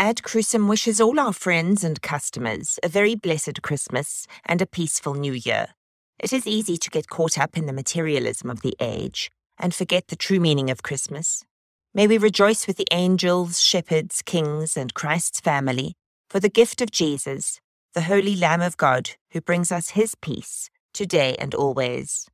Ad 0.00 0.22
Crucem 0.22 0.66
wishes 0.66 0.98
all 0.98 1.20
our 1.20 1.34
friends 1.34 1.84
and 1.84 2.00
customers 2.00 2.78
a 2.82 2.88
very 2.88 3.14
blessed 3.14 3.60
Christmas 3.60 4.26
and 4.46 4.62
a 4.62 4.66
peaceful 4.66 5.12
New 5.12 5.34
Year. 5.34 5.74
It 6.18 6.32
is 6.32 6.46
easy 6.46 6.78
to 6.78 6.88
get 6.88 7.10
caught 7.10 7.36
up 7.36 7.54
in 7.54 7.66
the 7.66 7.74
materialism 7.74 8.48
of 8.48 8.62
the 8.62 8.74
age 8.80 9.30
and 9.58 9.74
forget 9.74 10.08
the 10.08 10.16
true 10.16 10.40
meaning 10.40 10.70
of 10.70 10.82
Christmas. 10.82 11.44
May 11.92 12.06
we 12.06 12.16
rejoice 12.16 12.66
with 12.66 12.78
the 12.78 12.86
angels, 12.90 13.60
shepherds, 13.60 14.22
kings, 14.24 14.74
and 14.74 14.94
Christ's 14.94 15.40
family 15.40 15.92
for 16.30 16.40
the 16.40 16.48
gift 16.48 16.80
of 16.80 16.90
Jesus, 16.90 17.60
the 17.92 18.08
Holy 18.08 18.34
Lamb 18.34 18.62
of 18.62 18.78
God, 18.78 19.10
who 19.32 19.42
brings 19.42 19.70
us 19.70 19.90
his 19.90 20.14
peace 20.14 20.70
today 20.94 21.36
and 21.38 21.54
always. 21.54 22.26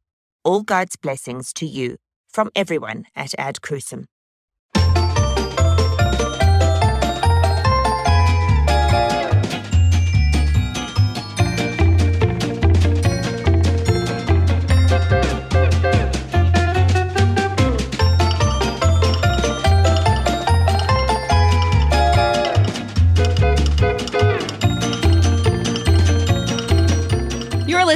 All 0.44 0.62
God's 0.62 0.94
blessings 0.94 1.52
to 1.54 1.66
you 1.66 1.96
from 2.28 2.48
everyone 2.54 3.06
at 3.16 3.34
Ad 3.36 3.60
Crucem. 3.60 4.04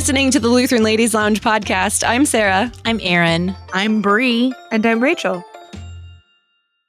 Listening 0.01 0.31
to 0.31 0.41
the 0.41 0.49
Lutheran 0.49 0.83
Ladies 0.83 1.13
Lounge 1.13 1.43
podcast. 1.43 2.09
I'm 2.09 2.25
Sarah. 2.25 2.73
I'm 2.87 2.99
Erin. 3.03 3.55
I'm 3.75 4.01
Bri. 4.01 4.51
And 4.73 4.87
I'm 4.87 4.99
Rachel. 5.03 5.45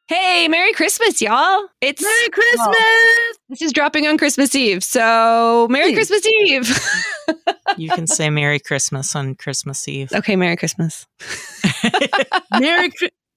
Hey, 0.08 0.48
Merry 0.48 0.72
Christmas, 0.72 1.22
y'all. 1.22 1.68
It's 1.82 2.02
Merry 2.02 2.30
Christmas! 2.30 3.38
this 3.50 3.62
is 3.64 3.74
dropping 3.74 4.08
on 4.08 4.18
Christmas 4.18 4.55
Eve. 4.55 4.82
So, 4.82 5.68
Merry 5.70 5.94
Please. 5.94 6.08
Christmas 6.08 6.26
Eve. 6.26 6.80
You 7.77 7.90
can 7.90 8.08
say 8.08 8.30
Merry 8.30 8.62
Christmas 8.62 9.13
on 9.13 9.35
Christmas 9.35 9.85
Eve. 9.90 10.10
okay, 10.16 10.38
Merry 10.38 10.55
Christmas. 10.55 11.05
Merry 12.57 12.91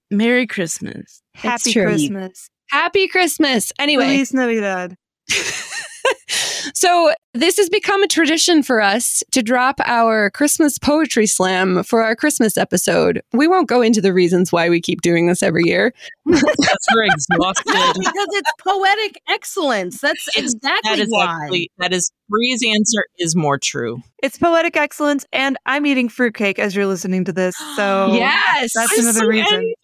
Merry 0.08 0.46
Christmas. 0.46 1.20
Happy. 1.34 1.72
Christmas. 1.72 2.48
Happy 2.70 3.08
Christmas. 3.08 3.72
Anyway, 3.80 4.04
Feliz 4.04 4.32
Navidad. 4.32 4.96
so 6.74 7.12
this 7.32 7.56
has 7.56 7.68
become 7.68 8.02
a 8.02 8.08
tradition 8.08 8.62
for 8.62 8.80
us 8.80 9.22
to 9.32 9.42
drop 9.42 9.80
our 9.84 10.30
Christmas 10.30 10.78
poetry 10.78 11.26
slam 11.26 11.82
for 11.82 12.02
our 12.02 12.14
Christmas 12.14 12.56
episode. 12.56 13.20
We 13.32 13.48
won't 13.48 13.68
go 13.68 13.82
into 13.82 14.00
the 14.00 14.12
reasons 14.12 14.52
why 14.52 14.68
we 14.68 14.80
keep 14.80 15.02
doing 15.02 15.26
this 15.26 15.42
every 15.42 15.62
year. 15.64 15.92
That's 16.26 16.86
we're 16.94 17.04
exhausted. 17.04 17.64
because 17.98 18.28
it's 18.32 18.50
poetic 18.60 19.20
excellence. 19.28 20.00
That's 20.00 20.28
It's- 20.36 20.54
exactly 20.54 20.90
that 20.90 20.98
is 20.98 21.08
why. 21.10 21.42
actually 21.42 21.70
that 21.78 21.92
is 21.92 22.10
Bri's 22.28 22.62
answer 22.66 23.04
is 23.18 23.36
more 23.36 23.58
true. 23.58 24.02
It's 24.22 24.38
poetic 24.38 24.76
excellence, 24.76 25.26
and 25.32 25.58
I'm 25.66 25.84
eating 25.84 26.08
fruitcake 26.08 26.58
as 26.58 26.74
you're 26.74 26.86
listening 26.86 27.24
to 27.26 27.32
this. 27.32 27.54
So 27.76 28.08
yes. 28.14 28.72
that's 28.74 28.98
another 28.98 29.28
reason. 29.28 29.74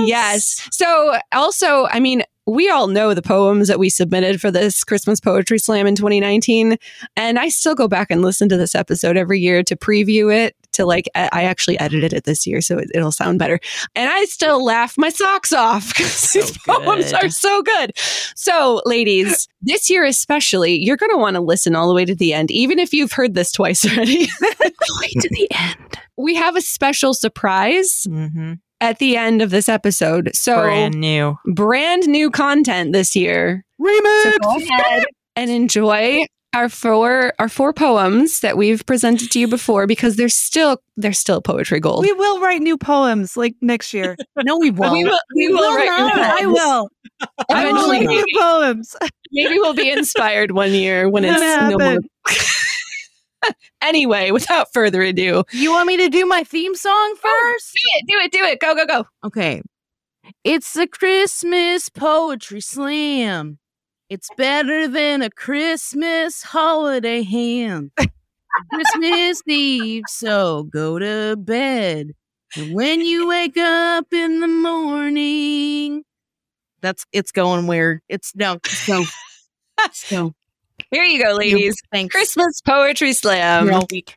Yes. 0.00 0.68
So, 0.70 1.18
also, 1.32 1.86
I 1.90 2.00
mean, 2.00 2.22
we 2.48 2.68
all 2.70 2.86
know 2.88 3.14
the 3.14 3.22
poems 3.22 3.68
that 3.68 3.78
we 3.78 3.90
submitted 3.90 4.40
for 4.40 4.50
this 4.50 4.82
Christmas 4.84 5.20
Poetry 5.20 5.58
Slam 5.58 5.86
in 5.86 5.94
2019. 5.94 6.76
And 7.16 7.38
I 7.38 7.48
still 7.48 7.74
go 7.74 7.88
back 7.88 8.10
and 8.10 8.22
listen 8.22 8.48
to 8.48 8.56
this 8.56 8.74
episode 8.74 9.16
every 9.16 9.38
year 9.40 9.62
to 9.62 9.76
preview 9.76 10.34
it. 10.34 10.56
To 10.72 10.86
like, 10.86 11.08
I 11.16 11.42
actually 11.42 11.76
edited 11.80 12.12
it 12.12 12.22
this 12.22 12.46
year, 12.46 12.60
so 12.60 12.78
it, 12.78 12.88
it'll 12.94 13.10
sound 13.10 13.40
better. 13.40 13.58
And 13.96 14.08
I 14.08 14.26
still 14.26 14.62
laugh 14.62 14.96
my 14.96 15.08
socks 15.08 15.52
off 15.52 15.88
because 15.96 16.30
these 16.32 16.56
poems 16.58 17.12
are 17.12 17.28
so 17.30 17.62
good. 17.62 17.92
So, 18.36 18.80
ladies, 18.86 19.48
this 19.60 19.90
year 19.90 20.04
especially, 20.04 20.76
you're 20.76 20.96
going 20.96 21.10
to 21.10 21.16
want 21.16 21.34
to 21.34 21.40
listen 21.40 21.74
all 21.74 21.88
the 21.88 21.94
way 21.94 22.04
to 22.04 22.14
the 22.14 22.32
end, 22.32 22.52
even 22.52 22.78
if 22.78 22.92
you've 22.92 23.10
heard 23.10 23.34
this 23.34 23.50
twice 23.50 23.84
already. 23.84 24.26
to 25.20 25.28
the 25.30 25.48
end. 25.50 25.98
we 26.16 26.36
have 26.36 26.54
a 26.54 26.60
special 26.60 27.12
surprise 27.12 28.06
Mm-hmm. 28.08 28.52
At 28.80 28.98
the 28.98 29.16
end 29.16 29.42
of 29.42 29.50
this 29.50 29.68
episode. 29.68 30.30
So, 30.34 30.62
Brand 30.62 30.94
new. 30.94 31.36
brand 31.46 32.06
new 32.06 32.30
content 32.30 32.92
this 32.92 33.14
year. 33.16 33.64
Remix. 33.80 34.22
So 34.22 34.38
go 34.42 34.56
ahead 34.56 35.04
and 35.36 35.50
enjoy 35.50 36.24
our 36.54 36.68
four 36.68 37.34
our 37.38 37.48
four 37.48 37.72
poems 37.74 38.40
that 38.40 38.56
we've 38.56 38.84
presented 38.86 39.30
to 39.30 39.38
you 39.38 39.46
before 39.46 39.86
because 39.86 40.16
they're 40.16 40.28
still 40.30 40.78
they're 40.96 41.12
still 41.12 41.40
poetry 41.42 41.78
gold. 41.78 42.04
We 42.04 42.12
will 42.12 42.40
write 42.40 42.60
new 42.62 42.76
poems 42.78 43.36
like 43.36 43.54
next 43.60 43.92
year. 43.94 44.16
no, 44.42 44.58
we 44.58 44.70
won't. 44.70 44.92
We 44.94 45.04
will- 45.04 45.18
we 45.36 45.48
will 45.48 45.74
write 45.76 45.84
new 46.06 46.10
poems. 46.12 46.40
I 46.40 46.46
will. 46.46 46.88
I 47.50 47.64
will 47.64 47.70
Eventually, 47.92 48.06
write 48.06 48.08
new 48.08 48.24
poems. 48.40 48.96
maybe 49.32 49.54
we'll 49.58 49.74
be 49.74 49.90
inspired 49.90 50.52
one 50.52 50.72
year 50.72 51.08
when 51.10 51.24
it's 51.24 51.38
no 51.40 51.76
more. 51.78 51.98
anyway, 53.82 54.30
without 54.30 54.72
further 54.72 55.02
ado, 55.02 55.44
You 55.52 55.72
want 55.72 55.86
me 55.86 55.96
to 55.98 56.08
do 56.08 56.26
my 56.26 56.44
theme 56.44 56.74
song 56.74 56.92
oh, 56.92 57.16
first? 57.20 57.74
do 57.74 57.80
it, 57.94 58.04
do 58.06 58.18
it, 58.18 58.32
do 58.32 58.44
it. 58.44 58.60
Go, 58.60 58.74
go, 58.74 58.86
go. 58.86 59.06
Okay. 59.24 59.62
It's 60.44 60.76
a 60.76 60.86
Christmas 60.86 61.88
poetry 61.88 62.60
slam. 62.60 63.58
It's 64.08 64.28
better 64.36 64.88
than 64.88 65.22
a 65.22 65.30
Christmas 65.30 66.42
holiday 66.42 67.22
ham. 67.22 67.92
Christmas 68.72 69.42
Eve, 69.46 70.04
so 70.08 70.64
go 70.64 70.98
to 70.98 71.36
bed. 71.36 72.12
And 72.56 72.74
when 72.74 73.00
you 73.02 73.28
wake 73.28 73.56
up 73.58 74.06
in 74.12 74.40
the 74.40 74.48
morning, 74.48 76.04
that's 76.80 77.04
it's 77.12 77.32
going 77.32 77.66
weird. 77.66 78.00
It's 78.08 78.34
no, 78.34 78.54
it's 78.54 78.88
go. 78.88 79.04
It's 80.78 80.88
go. 80.90 80.96
Here 80.96 81.04
you 81.04 81.22
go, 81.22 81.32
ladies. 81.32 81.76
Thanks. 81.92 82.14
Christmas 82.14 82.60
poetry 82.60 83.12
slam. 83.12 83.66
You're 83.66 83.74
all 83.74 83.86
weak. 83.90 84.14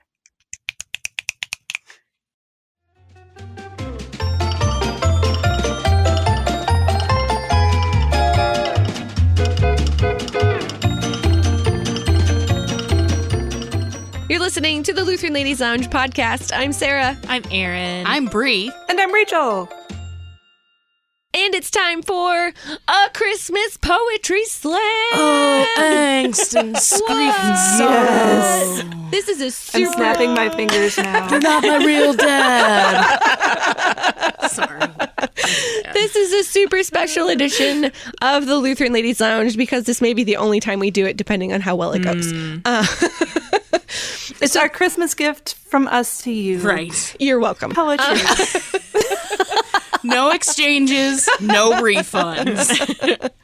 You're 14.29 14.39
listening 14.39 14.83
to 14.83 14.93
the 14.93 15.03
Lutheran 15.03 15.33
Ladies 15.33 15.59
Lounge 15.59 15.89
podcast. 15.89 16.51
I'm 16.55 16.71
Sarah. 16.71 17.17
I'm 17.27 17.43
Erin. 17.51 18.05
I'm 18.07 18.25
Bri. 18.27 18.71
And 18.87 18.99
I'm 18.99 19.11
Rachel. 19.11 19.69
And 21.33 21.55
it's 21.55 21.71
time 21.71 22.01
for 22.01 22.51
a 22.89 23.09
Christmas 23.13 23.77
poetry 23.77 24.43
slam. 24.45 24.81
Oh, 25.13 25.65
angst 25.77 26.59
and 26.59 26.77
screaming 26.77 27.27
Yes. 27.27 28.83
This 29.11 29.29
is 29.29 29.39
a 29.39 29.77
I'm 29.77 29.85
snapping 29.93 30.33
my 30.33 30.49
fingers 30.49 30.97
now. 30.97 31.29
You're 31.29 31.39
Not 31.39 31.63
my 31.63 31.77
real 31.85 32.13
dad. 32.13 33.17
Sorry. 34.49 34.81
This 35.93 36.15
is 36.17 36.33
a 36.33 36.43
super 36.43 36.83
special 36.83 37.29
edition 37.29 37.91
of 38.21 38.45
the 38.45 38.57
Lutheran 38.57 38.91
Ladies 38.91 39.21
Lounge 39.21 39.55
because 39.55 39.85
this 39.85 40.01
may 40.01 40.13
be 40.13 40.25
the 40.25 40.35
only 40.35 40.59
time 40.59 40.79
we 40.79 40.91
do 40.91 41.05
it, 41.05 41.15
depending 41.15 41.53
on 41.53 41.61
how 41.61 41.77
well 41.77 41.93
it 41.93 42.03
goes. 42.03 42.33
Uh, 42.65 42.85
It's 44.41 44.55
our 44.55 44.69
Christmas 44.69 45.13
gift 45.13 45.53
from 45.53 45.87
us 45.87 46.23
to 46.23 46.31
you. 46.31 46.59
Right. 46.59 47.15
you're 47.19 47.39
welcome. 47.39 47.71
Poetry. 47.73 48.05
No 50.03 50.31
exchanges, 50.31 51.29
no 51.39 51.73
refunds, 51.73 52.69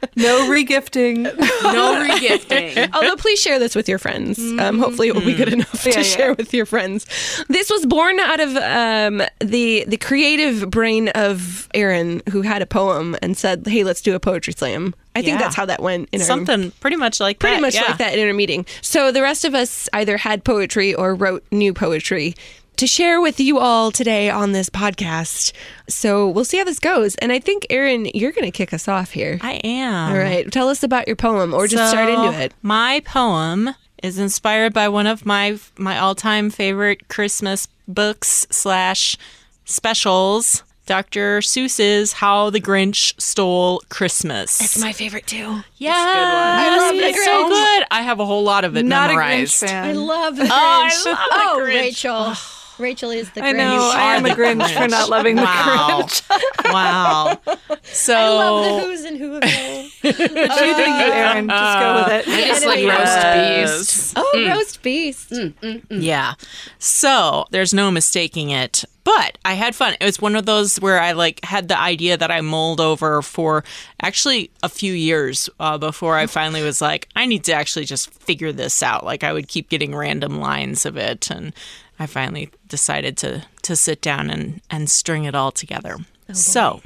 no 0.16 0.48
regifting. 0.50 1.22
no 1.22 2.04
regifting. 2.08 2.90
Although, 2.94 3.16
please 3.16 3.40
share 3.40 3.58
this 3.58 3.74
with 3.74 3.88
your 3.88 3.98
friends. 3.98 4.38
Um, 4.38 4.78
hopefully, 4.78 5.08
it 5.08 5.14
will 5.14 5.24
be 5.24 5.34
good 5.34 5.52
enough 5.52 5.84
Yeah, 5.86 5.92
to 5.92 5.98
yeah. 6.00 6.02
share 6.04 6.34
with 6.34 6.52
your 6.52 6.66
friends. 6.66 7.06
This 7.48 7.70
was 7.70 7.86
born 7.86 8.18
out 8.20 8.40
of 8.40 8.56
um, 8.56 9.22
the 9.40 9.84
the 9.86 9.96
creative 9.96 10.70
brain 10.70 11.08
of 11.10 11.68
Erin, 11.74 12.22
who 12.30 12.42
had 12.42 12.62
a 12.62 12.66
poem 12.66 13.16
and 13.22 13.36
said, 13.36 13.66
"Hey, 13.66 13.84
let's 13.84 14.02
do 14.02 14.14
a 14.14 14.20
poetry 14.20 14.52
slam." 14.52 14.94
I 15.16 15.22
think 15.22 15.32
Yeah. 15.34 15.38
that's 15.44 15.56
how 15.56 15.66
that 15.66 15.82
went. 15.82 16.08
In 16.12 16.20
our- 16.20 16.26
Something 16.26 16.70
pretty 16.80 16.96
much 16.96 17.18
like 17.18 17.40
pretty 17.40 17.56
that. 17.56 17.60
much 17.62 17.74
yeah. 17.74 17.82
like 17.82 17.98
that 17.98 18.16
in 18.16 18.26
our 18.28 18.34
meeting. 18.34 18.66
So 18.82 19.10
the 19.10 19.22
rest 19.22 19.44
of 19.44 19.52
us 19.54 19.88
either 19.92 20.16
had 20.16 20.44
poetry 20.44 20.94
or 20.94 21.12
wrote 21.14 21.44
new 21.50 21.74
poetry 21.74 22.34
to 22.78 22.86
share 22.86 23.20
with 23.20 23.38
you 23.40 23.58
all 23.58 23.90
today 23.90 24.30
on 24.30 24.52
this 24.52 24.70
podcast. 24.70 25.52
So 25.88 26.28
we'll 26.28 26.44
see 26.44 26.58
how 26.58 26.64
this 26.64 26.78
goes. 26.78 27.14
And 27.16 27.30
I 27.32 27.38
think 27.38 27.66
Erin, 27.70 28.06
you're 28.14 28.32
going 28.32 28.44
to 28.44 28.50
kick 28.56 28.72
us 28.72 28.88
off 28.88 29.10
here. 29.10 29.38
I 29.42 29.54
am. 29.64 30.12
all 30.12 30.18
right, 30.18 30.50
tell 30.50 30.68
us 30.68 30.82
about 30.82 31.06
your 31.06 31.16
poem, 31.16 31.52
or 31.54 31.66
just 31.66 31.90
start 31.90 32.08
into 32.08 32.32
it. 32.40 32.54
My 32.62 33.00
poem 33.04 33.70
is 34.02 34.18
inspired 34.18 34.72
by 34.72 34.88
one 34.88 35.06
of 35.08 35.26
my 35.26 35.58
my 35.76 35.98
all 35.98 36.14
time 36.14 36.50
favorite 36.50 37.08
Christmas 37.08 37.66
books 37.88 38.46
slash 38.50 39.16
specials. 39.64 40.62
Dr. 40.86 41.40
Seuss's 41.40 42.14
How 42.14 42.48
the 42.48 42.60
Grinch 42.62 43.12
Stole 43.20 43.82
Christmas. 43.90 44.58
It's 44.62 44.78
my 44.78 44.92
favorite 44.94 45.26
too. 45.26 45.60
yeah, 45.76 45.92
I 45.94 46.76
love 46.78 46.94
The 46.94 47.02
it's 47.02 47.24
so 47.26 47.46
good. 47.48 47.84
I 47.90 48.00
have 48.00 48.20
a 48.20 48.24
whole 48.24 48.42
lot 48.42 48.64
of 48.64 48.74
it 48.74 48.86
Not 48.86 49.08
memorized. 49.10 49.62
a 49.62 49.66
Grinch 49.66 49.68
fan. 49.68 49.84
I 49.84 49.92
love 49.92 50.36
the 50.36 50.44
Grinch. 50.44 50.48
Oh, 50.50 50.54
I 50.54 51.10
love 51.10 51.28
The 51.28 51.34
oh, 51.34 51.58
Grinch. 51.60 51.74
Rachel. 51.74 52.34
Rachel 52.78 53.10
is 53.10 53.30
the 53.30 53.40
Grinch. 53.40 53.44
I 53.44 53.52
Grinch. 53.52 53.56
know. 53.56 53.92
I 53.94 54.14
am 54.16 54.24
a 54.24 54.28
the 54.28 54.34
Grinch 54.34 54.74
for 54.82 54.88
not 54.88 55.08
loving 55.08 55.36
the. 55.36 55.42
Grinch. 55.42 56.22
wow. 56.72 57.38
So 57.82 58.14
I 58.14 58.28
love 58.28 58.64
the 58.64 58.86
Who's 58.86 59.04
and 59.04 59.18
Whoville. 59.20 59.90
It's 60.02 60.18
you, 60.18 61.12
Erin. 61.14 61.50
Uh, 61.50 61.54
just 61.54 61.78
go 61.80 61.94
with 62.14 62.26
it. 62.28 62.32
I 62.34 62.46
just 62.48 62.66
like 62.66 62.84
roast 62.86 63.16
Yes. 63.16 63.78
beast. 63.78 64.12
oh, 64.16 64.32
hmm. 64.34 64.48
roast 64.50 64.82
beast. 64.82 65.28
Hmm, 65.30 65.48
hmm, 65.60 65.78
yeah. 66.00 66.34
So 66.78 67.46
there's 67.50 67.74
no 67.74 67.90
mistaking 67.90 68.50
it. 68.50 68.84
But 69.04 69.38
I 69.42 69.54
had 69.54 69.74
fun. 69.74 69.94
It 69.98 70.04
was 70.04 70.20
one 70.20 70.36
of 70.36 70.44
those 70.44 70.76
where 70.76 71.00
I 71.00 71.12
like 71.12 71.42
had 71.42 71.68
the 71.68 71.78
idea 71.80 72.18
that 72.18 72.30
I 72.30 72.42
mulled 72.42 72.78
over 72.78 73.22
for 73.22 73.64
actually 74.02 74.50
a 74.62 74.68
few 74.68 74.92
years 74.92 75.48
uh, 75.58 75.78
before 75.78 76.16
I 76.16 76.26
finally 76.26 76.62
was 76.62 76.82
like, 76.82 77.08
I 77.16 77.24
need 77.24 77.42
to 77.44 77.54
actually 77.54 77.86
just 77.86 78.10
figure 78.12 78.52
this 78.52 78.82
out. 78.82 79.04
Like 79.06 79.24
I 79.24 79.32
would 79.32 79.48
keep 79.48 79.70
getting 79.70 79.94
random 79.96 80.38
lines 80.40 80.84
of 80.84 80.98
it, 80.98 81.30
and 81.30 81.54
I 81.98 82.06
finally 82.06 82.50
decided 82.68 83.16
to 83.18 83.44
to 83.62 83.76
sit 83.76 84.00
down 84.00 84.30
and 84.30 84.60
and 84.70 84.90
string 84.90 85.24
it 85.24 85.34
all 85.34 85.50
together. 85.50 85.96
Oh, 86.28 86.32
so 86.32 86.80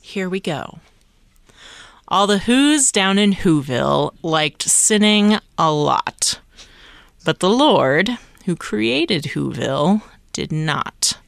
here 0.00 0.28
we 0.28 0.40
go. 0.40 0.78
All 2.08 2.26
the 2.26 2.38
Who's 2.38 2.90
down 2.90 3.18
in 3.18 3.32
Whoville 3.32 4.14
liked 4.22 4.62
sinning 4.62 5.38
a 5.56 5.70
lot. 5.70 6.40
But 7.24 7.38
the 7.38 7.50
Lord, 7.50 8.18
who 8.46 8.56
created 8.56 9.24
Whoville, 9.34 10.02
did 10.32 10.50
not. 10.50 11.18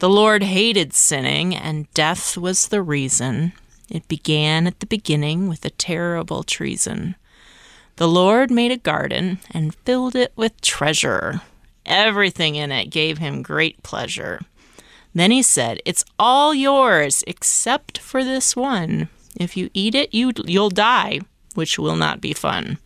The 0.00 0.08
Lord 0.10 0.42
hated 0.42 0.92
sinning, 0.92 1.56
and 1.56 1.92
death 1.94 2.36
was 2.36 2.68
the 2.68 2.82
reason. 2.82 3.52
It 3.88 4.06
began 4.06 4.66
at 4.66 4.80
the 4.80 4.86
beginning 4.86 5.48
with 5.48 5.64
a 5.64 5.70
terrible 5.70 6.42
treason. 6.42 7.16
The 7.96 8.08
Lord 8.08 8.50
made 8.50 8.70
a 8.70 8.76
garden 8.76 9.38
and 9.50 9.74
filled 9.74 10.14
it 10.14 10.32
with 10.36 10.60
treasure. 10.60 11.40
Everything 11.88 12.54
in 12.54 12.70
it 12.70 12.90
gave 12.90 13.18
him 13.18 13.42
great 13.42 13.82
pleasure. 13.82 14.40
Then 15.14 15.30
he 15.30 15.42
said, 15.42 15.80
It's 15.84 16.04
all 16.18 16.54
yours 16.54 17.24
except 17.26 17.98
for 17.98 18.22
this 18.22 18.54
one. 18.54 19.08
If 19.34 19.56
you 19.56 19.70
eat 19.72 19.94
it, 19.94 20.12
you, 20.12 20.32
you'll 20.44 20.70
die, 20.70 21.20
which 21.54 21.78
will 21.78 21.96
not 21.96 22.20
be 22.20 22.34
fun. 22.34 22.78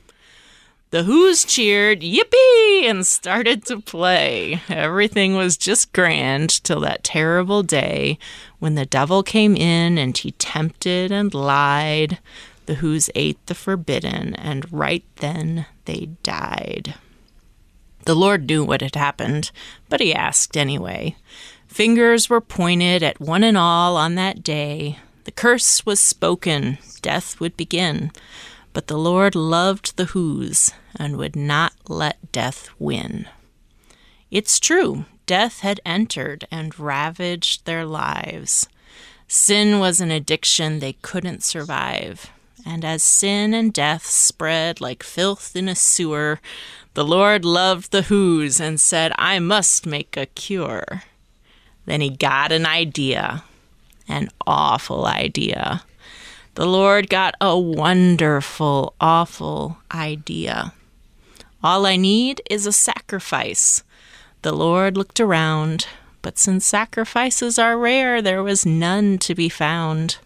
The 0.91 1.05
Who's 1.05 1.45
cheered, 1.45 2.03
yippee, 2.03 2.85
and 2.85 3.07
started 3.07 3.65
to 3.67 3.81
play. 3.81 4.61
Everything 4.69 5.35
was 5.35 5.57
just 5.57 5.93
grand 5.93 6.63
till 6.63 6.81
that 6.81 7.03
terrible 7.03 7.63
day 7.63 8.19
when 8.59 8.75
the 8.75 8.87
devil 8.87 9.23
came 9.23 9.57
in 9.57 9.97
and 9.97 10.17
he 10.17 10.33
tempted 10.33 11.11
and 11.11 11.33
lied. 11.33 12.19
The 12.67 12.75
Who's 12.75 13.11
ate 13.15 13.45
the 13.47 13.55
forbidden, 13.55 14.35
and 14.35 14.71
right 14.71 15.05
then 15.17 15.67
they 15.87 16.11
died. 16.23 16.95
The 18.05 18.15
Lord 18.15 18.49
knew 18.49 18.65
what 18.65 18.81
had 18.81 18.97
happened, 18.97 19.51
but 19.89 20.01
he 20.01 20.15
asked 20.15 20.57
anyway. 20.57 21.17
Fingers 21.69 22.29
were 22.29 22.41
pointed 22.41 23.03
at 23.03 23.21
one 23.21 23.45
and 23.45 23.57
all 23.57 23.97
on 23.97 24.15
that 24.17 24.43
day. 24.43 24.99
The 25.25 25.31
curse 25.31 25.87
was 25.87 26.01
spoken, 26.01 26.79
death 27.01 27.39
would 27.39 27.57
begin. 27.57 28.11
But 28.73 28.89
the 28.89 28.99
Lord 28.99 29.35
loved 29.35 29.97
the 29.97 30.07
Who's 30.07 30.73
and 30.97 31.17
would 31.17 31.37
not 31.37 31.75
let 31.89 32.33
death 32.33 32.69
win. 32.79 33.29
It's 34.31 34.59
true, 34.59 35.05
death 35.27 35.61
had 35.61 35.81
entered 35.85 36.47
and 36.51 36.79
ravaged 36.79 37.67
their 37.67 37.85
lives. 37.85 38.69
Sin 39.29 39.79
was 39.79 40.01
an 40.01 40.11
addiction 40.11 40.79
they 40.79 40.95
couldn't 40.95 41.43
survive. 41.43 42.31
And 42.65 42.85
as 42.85 43.03
sin 43.03 43.55
and 43.55 43.73
death 43.73 44.07
spread 44.07 44.81
like 44.81 45.03
filth 45.03 45.57
in 45.57 45.69
a 45.69 45.75
sewer, 45.75 46.41
the 46.95 47.05
Lord 47.05 47.45
loved 47.45 47.91
the 47.91 48.03
Who's 48.03 48.61
and 48.61 48.81
said, 48.81 49.13
I 49.17 49.39
must 49.39 49.87
make 49.87 50.17
a 50.17 50.27
cure. 50.27 51.05
Then 51.87 52.01
he 52.01 52.11
got 52.11 52.53
an 52.53 52.67
idea, 52.67 53.45
an 54.07 54.29
awful 54.47 55.07
idea. 55.07 55.85
The 56.55 56.67
Lord 56.67 57.09
got 57.09 57.35
a 57.41 57.59
wonderful, 57.59 58.95
awful 59.01 59.79
idea. 59.93 60.75
All 61.65 61.87
I 61.87 61.97
need 61.97 62.43
is 62.51 62.67
a 62.67 62.73
sacrifice. 62.73 63.83
The 64.43 64.53
Lord 64.53 64.97
looked 64.97 65.19
around, 65.19 65.87
but 66.21 66.39
since 66.39 66.67
sacrifices 66.67 67.59
are 67.59 67.79
rare, 67.79 68.21
there 68.21 68.43
was 68.43 68.67
none 68.67 69.19
to 69.19 69.35
be 69.35 69.49
found. 69.49 70.19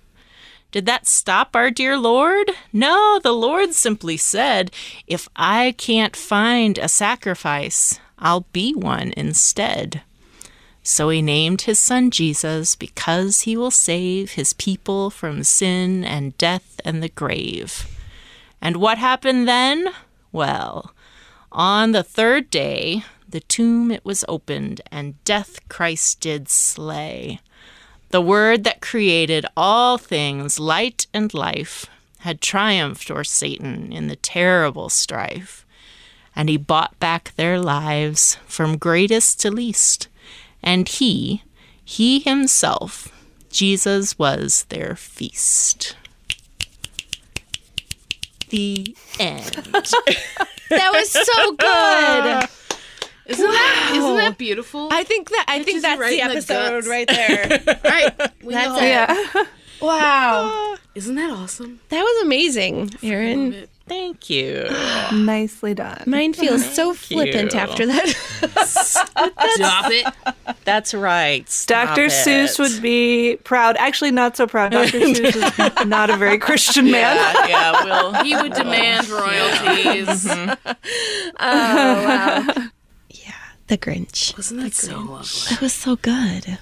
Did 0.72 0.86
that 0.86 1.06
stop 1.06 1.54
our 1.54 1.70
dear 1.70 1.96
Lord? 1.96 2.50
No, 2.72 3.20
the 3.22 3.32
Lord 3.32 3.72
simply 3.72 4.16
said, 4.16 4.70
If 5.06 5.28
I 5.36 5.74
can't 5.78 6.16
find 6.16 6.78
a 6.78 6.88
sacrifice, 6.88 7.98
I'll 8.18 8.46
be 8.52 8.74
one 8.74 9.12
instead. 9.16 10.02
So 10.82 11.08
he 11.08 11.20
named 11.20 11.62
his 11.62 11.78
son 11.78 12.10
Jesus 12.10 12.76
because 12.76 13.40
he 13.40 13.56
will 13.56 13.72
save 13.72 14.32
his 14.32 14.52
people 14.52 15.10
from 15.10 15.42
sin 15.42 16.04
and 16.04 16.36
death 16.38 16.80
and 16.84 17.02
the 17.02 17.08
grave. 17.08 17.86
And 18.60 18.76
what 18.76 18.98
happened 18.98 19.48
then? 19.48 19.88
Well, 20.30 20.92
on 21.50 21.92
the 21.92 22.02
third 22.02 22.50
day, 22.50 23.02
the 23.28 23.40
tomb 23.40 23.90
it 23.90 24.04
was 24.04 24.24
opened, 24.28 24.80
and 24.92 25.22
death 25.24 25.68
Christ 25.68 26.20
did 26.20 26.48
slay. 26.48 27.40
The 28.11 28.20
word 28.20 28.64
that 28.64 28.81
created 28.81 29.47
all 29.56 29.99
things, 29.99 30.61
light 30.61 31.06
and 31.12 31.32
life, 31.35 31.87
had 32.20 32.41
triumphed 32.41 33.11
o'er 33.11 33.25
Satan 33.25 33.93
in 33.93 34.08
the 34.08 34.17
terrible 34.17 34.88
strife. 34.88 35.67
And 36.35 36.49
he 36.49 36.56
bought 36.56 36.99
back 36.99 37.32
their 37.37 37.58
lives 37.58 38.37
from 38.47 38.79
greatest 38.79 39.41
to 39.41 39.50
least. 39.50 40.08
And 40.62 40.88
he, 40.88 41.43
he 41.85 42.20
himself, 42.20 43.08
Jesus 43.50 44.19
was 44.19 44.64
their 44.69 44.97
feast. 44.97 45.97
The 48.50 48.97
end. 49.19 49.69
That 50.69 50.93
was 50.93 51.11
so 51.11 51.52
good. 51.52 52.36
Isn't 54.26 54.34
that 54.34 54.37
isn't 54.38 54.38
that 54.38 54.38
beautiful? 54.38 54.88
I 54.90 55.05
think 55.05 55.31
that 55.31 55.44
I 55.49 55.62
think 55.62 55.82
that's 55.82 56.00
right 56.00 56.11
the 56.11 56.20
in 56.20 56.28
the 56.28 56.34
episode 56.34 56.87
right 56.87 57.08
there. 57.08 57.78
right. 57.84 58.32
We 58.43 58.55
That's 58.55 58.69
know. 58.69 58.76
it. 58.76 58.88
Yeah. 58.88 59.44
wow, 59.81 60.50
ah, 60.50 60.76
Isn't 60.94 61.14
that 61.17 61.31
awesome? 61.31 61.81
that 61.90 62.02
was 62.02 62.25
amazing, 62.25 62.90
Erin. 63.02 63.69
Thank 63.88 64.28
you. 64.31 64.67
Nicely 65.12 65.73
done. 65.75 66.02
Mine 66.06 66.32
feels 66.32 66.64
so 66.75 66.93
flippant 66.93 67.52
you. 67.52 67.58
after 67.58 67.87
that. 67.87 68.08
Stop 68.67 69.93
it. 69.93 70.56
That's 70.64 70.93
right. 70.93 71.49
Stop 71.49 71.90
Dr. 71.90 72.06
Seuss 72.06 72.58
would 72.58 72.82
be 72.82 73.37
proud. 73.44 73.76
Actually, 73.76 74.11
not 74.11 74.37
so 74.37 74.49
proud. 74.49 74.73
Dr. 74.73 74.99
Seuss 74.99 75.81
is 75.81 75.87
not 75.87 76.11
a 76.11 76.17
very 76.17 76.38
Christian 76.38 76.90
man. 76.90 77.17
Yeah, 77.17 77.46
yeah, 77.46 77.84
we'll 77.84 78.25
He 78.25 78.34
would 78.34 78.55
demand 78.55 79.08
royalties. 79.08 80.25
Mm-hmm. 80.25 80.73
Oh, 81.38 82.68
the 83.68 83.78
Grinch. 83.78 84.37
Wasn't 84.37 84.61
that 84.61 84.75
so 84.75 84.99
lovely? 85.00 85.50
That 85.50 85.58
was 85.61 85.73
so 85.73 85.96
good. 85.96 86.58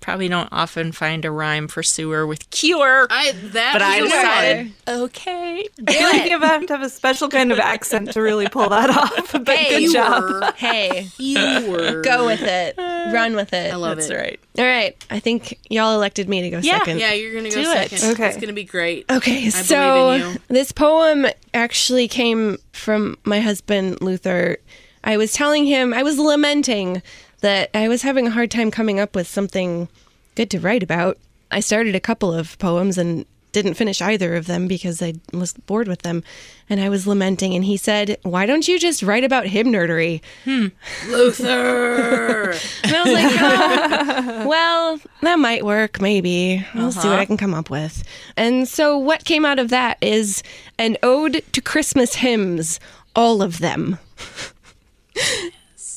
probably 0.00 0.28
don't 0.28 0.48
often 0.52 0.92
find 0.92 1.24
a 1.24 1.30
rhyme 1.32 1.66
for 1.66 1.82
sewer 1.82 2.24
with 2.26 2.48
cure. 2.50 3.08
I 3.10 3.32
that 3.32 3.72
But 3.72 3.82
I 3.82 4.00
was 4.02 4.10
decided, 4.12 4.72
okay. 4.88 5.68
I 5.88 5.92
feel 5.92 6.02
like 6.10 6.30
you 6.30 6.38
have 6.40 6.66
to 6.66 6.72
have 6.74 6.82
a 6.82 6.88
special 6.90 7.28
kind 7.28 7.50
of 7.50 7.58
accent 7.58 8.12
to 8.12 8.22
really 8.22 8.46
pull 8.48 8.68
that 8.68 8.88
off. 8.90 9.32
But 9.44 9.48
Hey, 9.48 9.86
good 9.86 9.92
job. 9.92 10.22
Fewer. 10.22 10.52
Hey, 10.56 11.02
Fewer. 11.16 12.02
go 12.02 12.24
with 12.26 12.42
it. 12.42 12.76
Run 12.78 13.34
with 13.34 13.52
it. 13.52 13.72
I 13.72 13.76
love 13.76 13.96
That's 13.96 14.10
it. 14.10 14.16
right. 14.16 14.40
All 14.58 14.64
right. 14.64 15.06
I 15.10 15.18
think 15.18 15.58
y'all 15.70 15.94
elected 15.94 16.28
me 16.28 16.42
to 16.42 16.50
go 16.50 16.58
Yeah. 16.58 16.78
second. 16.78 17.00
Yeah, 17.00 17.12
you're 17.12 17.34
gonna 17.34 17.50
go 17.50 17.62
Do 17.62 17.70
it. 17.70 17.90
second. 17.90 18.10
Okay. 18.12 18.28
It's 18.28 18.36
gonna 18.36 18.52
be 18.52 18.64
great. 18.64 19.10
Okay, 19.10 19.46
I 19.46 19.48
so 19.50 19.94
believe 20.18 20.24
in 20.24 20.32
you. 20.34 20.38
this 20.48 20.70
poem 20.72 21.26
actually 21.52 22.06
came 22.06 22.58
from 22.72 23.16
my 23.24 23.40
husband 23.40 24.00
Luther. 24.00 24.58
I 25.06 25.16
was 25.16 25.32
telling 25.32 25.66
him, 25.66 25.94
I 25.94 26.02
was 26.02 26.18
lamenting 26.18 27.00
that 27.40 27.70
I 27.72 27.88
was 27.88 28.02
having 28.02 28.26
a 28.26 28.30
hard 28.30 28.50
time 28.50 28.72
coming 28.72 28.98
up 28.98 29.14
with 29.14 29.28
something 29.28 29.88
good 30.34 30.50
to 30.50 30.60
write 30.60 30.82
about. 30.82 31.16
I 31.50 31.60
started 31.60 31.94
a 31.94 32.00
couple 32.00 32.34
of 32.34 32.58
poems 32.58 32.98
and 32.98 33.24
didn't 33.52 33.74
finish 33.74 34.02
either 34.02 34.34
of 34.34 34.46
them 34.46 34.66
because 34.66 35.00
I 35.00 35.14
was 35.32 35.52
bored 35.52 35.86
with 35.86 36.02
them. 36.02 36.24
And 36.68 36.80
I 36.80 36.88
was 36.88 37.06
lamenting, 37.06 37.54
and 37.54 37.64
he 37.64 37.76
said, 37.76 38.18
Why 38.22 38.44
don't 38.44 38.66
you 38.66 38.78
just 38.80 39.02
write 39.02 39.22
about 39.22 39.46
hymn 39.46 39.68
nerdery? 39.68 40.20
Hmm. 40.44 40.66
Luther. 41.08 42.50
And 42.82 42.96
I 42.96 43.02
was 43.04 43.12
like, 43.14 43.36
oh, 43.40 44.48
well, 44.48 45.00
that 45.22 45.38
might 45.38 45.64
work, 45.64 46.00
maybe. 46.00 46.66
I'll 46.74 46.90
see 46.90 47.06
what 47.06 47.14
uh-huh. 47.14 47.22
I 47.22 47.24
can 47.24 47.36
come 47.36 47.54
up 47.54 47.70
with. 47.70 48.02
And 48.36 48.66
so, 48.66 48.98
what 48.98 49.24
came 49.24 49.46
out 49.46 49.60
of 49.60 49.68
that 49.68 49.98
is 50.02 50.42
an 50.78 50.98
ode 51.04 51.44
to 51.52 51.60
Christmas 51.60 52.16
hymns, 52.16 52.80
all 53.14 53.40
of 53.40 53.60
them. 53.60 53.98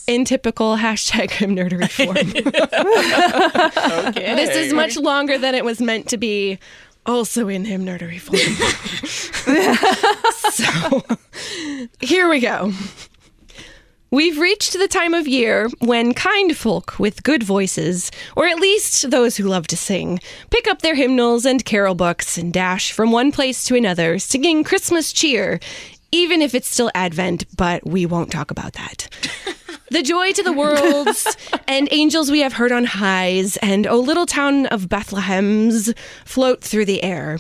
In 0.08 0.26
typical 0.26 0.78
hashtag 0.78 1.30
hymn 1.30 1.56
nerdery 1.56 1.90
form. 1.98 2.18
Okay. 4.08 4.36
this 4.36 4.56
is 4.56 4.74
much 4.74 4.98
longer 4.98 5.38
than 5.38 5.54
it 5.54 5.64
was 5.64 5.80
meant 5.80 6.08
to 6.10 6.18
be, 6.18 6.58
also 7.06 7.48
in 7.48 7.66
hymn 7.66 7.86
nerdery 7.86 8.20
form. 8.20 8.40
so, 10.52 11.04
here 12.00 12.28
we 12.28 12.40
go. 12.40 12.74
We've 14.12 14.40
reached 14.40 14.74
the 14.74 14.88
time 14.88 15.14
of 15.14 15.28
year 15.28 15.70
when 15.80 16.16
kind 16.16 16.58
folk 16.58 16.98
with 16.98 17.22
good 17.22 17.44
voices, 17.44 18.10
or 18.36 18.48
at 18.48 18.60
least 18.60 19.12
those 19.12 19.38
who 19.38 19.44
love 19.44 19.68
to 19.68 19.78
sing, 19.78 20.20
pick 20.50 20.68
up 20.68 20.82
their 20.82 20.96
hymnals 20.96 21.46
and 21.46 21.64
carol 21.64 21.94
books 21.94 22.36
and 22.36 22.52
dash 22.52 22.92
from 22.92 23.12
one 23.12 23.32
place 23.32 23.64
to 23.66 23.76
another, 23.76 24.18
singing 24.18 24.64
Christmas 24.64 25.14
cheer, 25.14 25.60
even 26.12 26.42
if 26.42 26.56
it's 26.56 26.68
still 26.68 26.92
Advent, 26.96 27.46
but 27.56 27.86
we 27.86 28.06
won't 28.06 28.32
talk 28.32 28.52
about 28.52 28.74
that. 28.74 29.08
the 29.92 30.02
joy 30.02 30.32
to 30.34 30.44
the 30.44 30.54
worlds 30.54 31.36
and 31.68 31.88
angels 31.92 32.32
we 32.32 32.40
have 32.40 32.54
heard 32.54 32.72
on 32.72 32.86
highs, 32.86 33.58
and 33.58 33.88
O 33.88 34.00
little 34.00 34.26
town 34.26 34.66
of 34.68 34.90
Bethlehem's 34.90 35.94
float 36.26 36.62
through 36.62 36.86
the 36.86 37.04
air. 37.04 37.40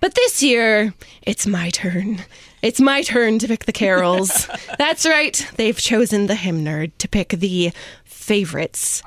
But 0.00 0.14
this 0.14 0.42
year, 0.42 0.92
it's 1.22 1.46
my 1.46 1.70
turn. 1.70 2.24
It's 2.60 2.80
my 2.80 3.02
turn 3.02 3.38
to 3.38 3.48
pick 3.48 3.66
the 3.66 3.72
carols. 3.72 4.48
That's 4.78 5.06
right. 5.06 5.48
They've 5.56 5.76
chosen 5.76 6.26
the 6.26 6.34
hymn 6.34 6.64
nerd 6.64 6.92
to 6.98 7.08
pick 7.08 7.30
the 7.30 7.72
favorites. 8.04 9.02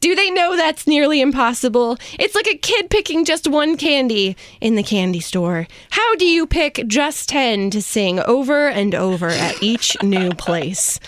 Do 0.00 0.14
they 0.14 0.30
know 0.30 0.56
that's 0.56 0.86
nearly 0.86 1.20
impossible? 1.20 1.98
It's 2.20 2.36
like 2.36 2.46
a 2.46 2.56
kid 2.56 2.88
picking 2.88 3.24
just 3.24 3.48
one 3.48 3.76
candy 3.76 4.36
in 4.60 4.76
the 4.76 4.82
candy 4.84 5.18
store. 5.18 5.66
How 5.90 6.14
do 6.14 6.24
you 6.24 6.46
pick 6.46 6.84
just 6.86 7.28
10 7.28 7.70
to 7.70 7.82
sing 7.82 8.20
over 8.20 8.68
and 8.68 8.94
over 8.94 9.28
at 9.28 9.60
each 9.60 10.00
new 10.02 10.30
place? 10.30 11.00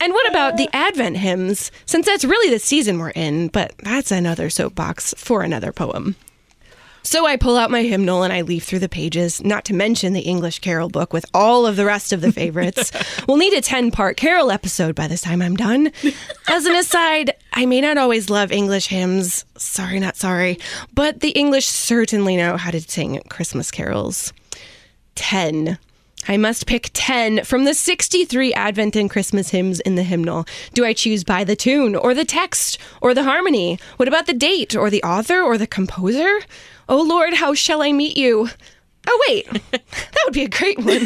And 0.00 0.12
what 0.12 0.28
about 0.28 0.56
the 0.56 0.68
Advent 0.72 1.18
hymns? 1.18 1.70
Since 1.86 2.06
that's 2.06 2.24
really 2.24 2.50
the 2.50 2.58
season 2.58 2.98
we're 2.98 3.10
in, 3.10 3.46
but 3.46 3.74
that's 3.78 4.10
another 4.10 4.50
soapbox 4.50 5.14
for 5.16 5.42
another 5.42 5.72
poem. 5.72 6.16
So 7.02 7.26
I 7.26 7.36
pull 7.36 7.56
out 7.56 7.70
my 7.70 7.82
hymnal 7.82 8.22
and 8.22 8.32
I 8.32 8.42
leaf 8.42 8.64
through 8.64 8.78
the 8.78 8.88
pages, 8.88 9.42
not 9.44 9.64
to 9.66 9.74
mention 9.74 10.12
the 10.12 10.20
English 10.20 10.60
Carol 10.60 10.88
book 10.88 11.12
with 11.12 11.26
all 11.34 11.66
of 11.66 11.76
the 11.76 11.84
rest 11.84 12.12
of 12.12 12.20
the 12.20 12.32
favorites. 12.32 12.92
we'll 13.28 13.36
need 13.36 13.52
a 13.54 13.60
10 13.60 13.90
part 13.90 14.16
Carol 14.16 14.50
episode 14.50 14.94
by 14.94 15.08
the 15.08 15.18
time 15.18 15.42
I'm 15.42 15.56
done. 15.56 15.90
As 16.48 16.64
an 16.66 16.76
aside, 16.76 17.34
I 17.52 17.66
may 17.66 17.80
not 17.80 17.98
always 17.98 18.30
love 18.30 18.52
English 18.52 18.86
hymns, 18.86 19.44
sorry, 19.56 19.98
not 19.98 20.16
sorry, 20.16 20.58
but 20.94 21.20
the 21.20 21.30
English 21.30 21.66
certainly 21.66 22.36
know 22.36 22.56
how 22.56 22.70
to 22.70 22.80
sing 22.80 23.20
Christmas 23.28 23.70
carols. 23.70 24.32
10. 25.16 25.78
I 26.28 26.36
must 26.36 26.66
pick 26.66 26.90
10 26.92 27.44
from 27.44 27.64
the 27.64 27.74
63 27.74 28.54
Advent 28.54 28.94
and 28.96 29.10
Christmas 29.10 29.50
hymns 29.50 29.80
in 29.80 29.96
the 29.96 30.02
hymnal. 30.02 30.46
Do 30.72 30.84
I 30.84 30.92
choose 30.92 31.24
by 31.24 31.42
the 31.44 31.56
tune, 31.56 31.96
or 31.96 32.14
the 32.14 32.24
text, 32.24 32.78
or 33.00 33.12
the 33.12 33.24
harmony? 33.24 33.78
What 33.96 34.08
about 34.08 34.26
the 34.26 34.32
date, 34.32 34.76
or 34.76 34.88
the 34.88 35.02
author, 35.02 35.40
or 35.42 35.58
the 35.58 35.66
composer? 35.66 36.40
Oh 36.88 37.02
Lord, 37.02 37.34
how 37.34 37.54
shall 37.54 37.82
I 37.82 37.92
meet 37.92 38.16
you? 38.16 38.48
Oh 39.08 39.24
wait, 39.28 39.48
that 39.72 40.22
would 40.24 40.34
be 40.34 40.44
a 40.44 40.48
great 40.48 40.78
one. 40.78 40.86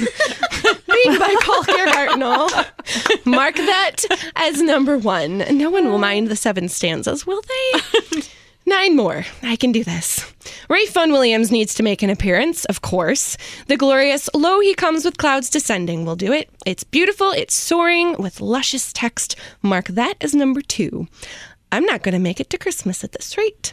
Made 0.89 1.19
by 1.19 1.35
Paul 1.43 1.63
Gerhardt. 1.65 3.27
Mark 3.27 3.57
that 3.57 4.05
as 4.37 4.61
number 4.61 4.99
one. 4.99 5.39
No 5.57 5.71
one 5.71 5.87
will 5.87 5.99
mind 5.99 6.29
the 6.29 6.37
seven 6.37 6.69
stanzas, 6.69 7.27
will 7.27 7.43
they? 7.43 8.21
Nine 8.69 8.97
more. 8.97 9.25
I 9.45 9.55
can 9.55 9.71
do 9.71 9.85
this. 9.85 10.27
Ralph 10.69 10.91
Vaughan 10.91 11.13
Williams 11.13 11.53
needs 11.53 11.73
to 11.75 11.85
make 11.85 12.03
an 12.03 12.11
appearance, 12.11 12.65
of 12.65 12.83
course. 12.83 13.37
The 13.69 13.77
glorious 13.77 14.29
Lo 14.35 14.59
He 14.59 14.75
Comes 14.75 15.05
with 15.05 15.19
Clouds 15.19 15.49
Descending 15.49 16.05
will 16.05 16.17
do 16.17 16.33
it. 16.33 16.51
It's 16.67 16.83
beautiful, 16.83 17.31
it's 17.31 17.55
soaring 17.55 18.17
with 18.19 18.41
luscious 18.41 18.93
text. 18.93 19.37
Mark 19.63 19.87
that 19.87 20.15
as 20.21 20.35
number 20.35 20.61
two. 20.61 21.07
I'm 21.71 21.85
not 21.85 22.03
going 22.03 22.15
to 22.15 22.19
make 22.19 22.41
it 22.41 22.51
to 22.51 22.59
Christmas 22.59 23.05
at 23.05 23.13
this 23.13 23.39
rate. 23.39 23.73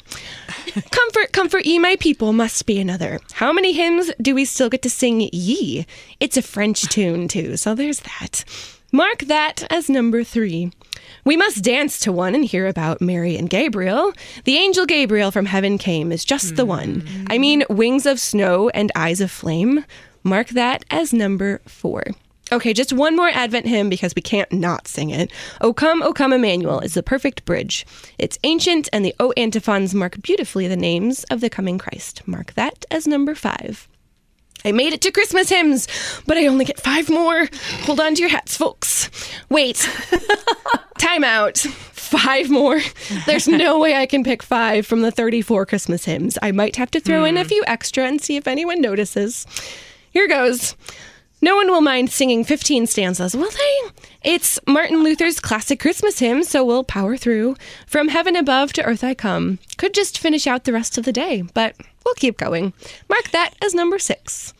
comfort, 0.91 1.31
comfort 1.31 1.65
ye, 1.65 1.79
my 1.79 1.95
people, 1.95 2.31
must 2.31 2.67
be 2.67 2.79
another. 2.79 3.19
How 3.33 3.51
many 3.51 3.73
hymns 3.73 4.11
do 4.21 4.35
we 4.35 4.45
still 4.45 4.69
get 4.69 4.83
to 4.83 4.89
sing 4.91 5.21
ye? 5.33 5.87
It's 6.19 6.37
a 6.37 6.41
French 6.43 6.83
tune, 6.83 7.27
too, 7.27 7.57
so 7.57 7.73
there's 7.73 8.01
that. 8.01 8.43
Mark 8.95 9.21
that 9.21 9.65
as 9.71 9.89
number 9.89 10.23
three. 10.23 10.71
We 11.25 11.35
must 11.35 11.63
dance 11.63 11.99
to 12.01 12.11
one 12.11 12.35
and 12.35 12.45
hear 12.45 12.67
about 12.67 13.01
Mary 13.01 13.35
and 13.35 13.49
Gabriel. 13.49 14.13
The 14.43 14.57
angel 14.57 14.85
Gabriel 14.85 15.31
from 15.31 15.47
heaven 15.47 15.79
came 15.79 16.11
is 16.11 16.23
just 16.23 16.55
the 16.57 16.63
one. 16.65 17.03
I 17.27 17.39
mean, 17.39 17.63
wings 17.71 18.05
of 18.05 18.19
snow 18.19 18.69
and 18.69 18.91
eyes 18.95 19.19
of 19.19 19.31
flame. 19.31 19.83
Mark 20.21 20.49
that 20.49 20.85
as 20.91 21.11
number 21.11 21.59
four. 21.65 22.03
Okay, 22.51 22.71
just 22.71 22.93
one 22.93 23.15
more 23.15 23.29
Advent 23.29 23.65
hymn 23.65 23.89
because 23.89 24.13
we 24.15 24.21
can't 24.21 24.53
not 24.53 24.87
sing 24.87 25.09
it. 25.09 25.31
O 25.59 25.73
come, 25.73 26.03
O 26.03 26.13
come, 26.13 26.31
Emmanuel 26.31 26.79
is 26.79 26.93
the 26.93 27.01
perfect 27.01 27.45
bridge. 27.45 27.87
It's 28.19 28.37
ancient, 28.43 28.89
and 28.93 29.03
the 29.03 29.15
O 29.19 29.31
antiphons 29.31 29.95
mark 29.95 30.21
beautifully 30.21 30.67
the 30.67 30.77
names 30.77 31.23
of 31.31 31.41
the 31.41 31.49
coming 31.49 31.79
Christ. 31.79 32.21
Mark 32.27 32.53
that 32.53 32.85
as 32.91 33.07
number 33.07 33.33
five. 33.33 33.87
I 34.65 34.71
made 34.71 34.93
it 34.93 35.01
to 35.01 35.11
Christmas 35.11 35.49
hymns, 35.49 35.87
but 36.25 36.37
I 36.37 36.47
only 36.47 36.65
get 36.65 36.79
five 36.79 37.09
more. 37.09 37.47
Hold 37.81 37.99
on 37.99 38.15
to 38.15 38.21
your 38.21 38.29
hats, 38.29 38.55
folks. 38.55 39.09
Wait. 39.49 39.89
Time 40.97 41.23
out. 41.23 41.57
Five 41.57 42.49
more. 42.49 42.79
There's 43.25 43.47
no 43.47 43.79
way 43.81 43.95
I 43.95 44.05
can 44.05 44.23
pick 44.23 44.43
five 44.43 44.85
from 44.85 45.01
the 45.01 45.11
34 45.11 45.65
Christmas 45.65 46.05
hymns. 46.05 46.37
I 46.41 46.51
might 46.51 46.75
have 46.75 46.91
to 46.91 46.99
throw 46.99 47.25
in 47.25 47.37
a 47.37 47.43
hmm. 47.43 47.49
few 47.49 47.63
extra 47.67 48.05
and 48.05 48.21
see 48.21 48.37
if 48.37 48.47
anyone 48.47 48.81
notices. 48.81 49.45
Here 50.11 50.27
goes. 50.27 50.75
No 51.41 51.57
one 51.57 51.69
will 51.69 51.81
mind 51.81 52.09
singing 52.09 52.45
15 52.45 52.87
stanzas, 52.87 53.35
will 53.35 53.49
they? 53.49 53.89
It's 54.23 54.57
Martin 54.65 55.03
Luther's 55.03 55.41
classic 55.41 55.77
Christmas 55.77 56.19
hymn, 56.19 56.43
so 56.43 56.63
we'll 56.63 56.85
power 56.85 57.17
through. 57.17 57.57
From 57.85 58.07
heaven 58.07 58.37
above 58.37 58.71
to 58.73 58.83
earth 58.83 59.03
I 59.03 59.13
come. 59.13 59.59
Could 59.77 59.93
just 59.93 60.17
finish 60.17 60.47
out 60.47 60.63
the 60.63 60.71
rest 60.71 60.97
of 60.97 61.03
the 61.03 61.11
day, 61.11 61.43
but 61.53 61.75
we'll 62.05 62.15
keep 62.15 62.37
going. 62.37 62.73
Mark 63.09 63.31
that 63.31 63.53
as 63.61 63.73
number 63.73 63.99
six. 63.99 64.53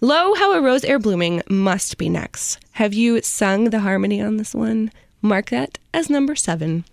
Lo, 0.00 0.34
how 0.34 0.52
a 0.52 0.60
rose 0.60 0.84
e'er 0.84 0.98
blooming 0.98 1.42
must 1.48 1.96
be 1.96 2.08
next. 2.08 2.58
Have 2.72 2.92
you 2.92 3.22
sung 3.22 3.70
the 3.70 3.80
harmony 3.80 4.20
on 4.20 4.36
this 4.36 4.54
one? 4.54 4.90
Mark 5.20 5.50
that 5.50 5.78
as 5.94 6.10
number 6.10 6.34
seven. 6.34 6.84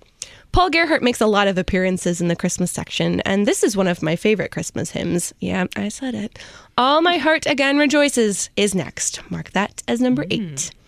Paul 0.52 0.70
Gerhardt 0.70 1.04
makes 1.04 1.22
a 1.22 1.28
lot 1.28 1.48
of 1.48 1.58
appearances 1.58 2.22
in 2.22 2.28
the 2.28 2.36
Christmas 2.36 2.72
section, 2.72 3.22
and 3.22 3.48
this 3.48 3.64
is 3.64 3.78
one 3.78 3.88
of 3.88 4.02
my 4.02 4.16
favorite 4.16 4.52
Christmas 4.52 4.92
hymns. 4.92 5.34
Yeah, 5.40 5.66
I 5.76 5.90
said 5.90 6.16
it. 6.16 6.40
All 6.78 7.02
My 7.02 7.18
Heart 7.18 7.46
Again 7.46 7.78
Rejoices 7.78 8.50
is 8.56 8.74
next. 8.74 9.22
Mark 9.30 9.52
that 9.52 9.84
as 9.88 10.02
number 10.02 10.26
eight. 10.30 10.72
Hmm. 10.74 10.79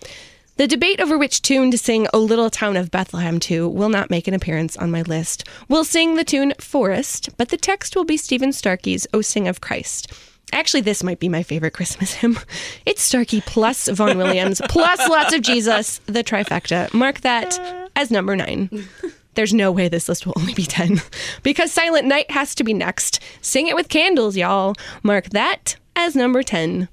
The 0.56 0.66
debate 0.66 1.00
over 1.00 1.16
which 1.16 1.40
tune 1.40 1.70
to 1.70 1.78
sing 1.78 2.06
O 2.12 2.18
Little 2.18 2.50
Town 2.50 2.76
of 2.76 2.90
Bethlehem 2.90 3.40
to 3.40 3.66
will 3.68 3.88
not 3.88 4.10
make 4.10 4.28
an 4.28 4.34
appearance 4.34 4.76
on 4.76 4.90
my 4.90 5.00
list. 5.02 5.48
We'll 5.68 5.84
sing 5.84 6.14
the 6.14 6.24
tune 6.24 6.52
Forest, 6.60 7.30
but 7.38 7.48
the 7.48 7.56
text 7.56 7.96
will 7.96 8.04
be 8.04 8.18
Stephen 8.18 8.50
Starkey's 8.52 9.06
O 9.14 9.22
Sing 9.22 9.48
of 9.48 9.62
Christ. 9.62 10.12
Actually, 10.52 10.82
this 10.82 11.02
might 11.02 11.18
be 11.18 11.30
my 11.30 11.42
favorite 11.42 11.72
Christmas 11.72 12.12
hymn. 12.20 12.38
It's 12.84 13.00
Starkey 13.02 13.40
plus 13.40 13.88
Vaughan 13.88 14.18
Williams 14.18 14.60
plus 14.68 15.08
lots 15.08 15.34
of 15.34 15.40
Jesus, 15.40 15.98
the 16.04 16.22
trifecta. 16.22 16.92
Mark 16.92 17.22
that 17.22 17.58
as 17.96 18.10
number 18.10 18.36
nine. 18.36 18.86
There's 19.34 19.54
no 19.54 19.72
way 19.72 19.88
this 19.88 20.10
list 20.10 20.26
will 20.26 20.34
only 20.36 20.52
be 20.52 20.64
10 20.66 21.00
because 21.42 21.72
Silent 21.72 22.06
Night 22.06 22.30
has 22.30 22.54
to 22.56 22.64
be 22.64 22.74
next. 22.74 23.20
Sing 23.40 23.66
it 23.68 23.74
with 23.74 23.88
candles, 23.88 24.36
y'all. 24.36 24.74
Mark 25.02 25.30
that 25.30 25.76
as 25.96 26.14
number 26.14 26.42
10. 26.42 26.88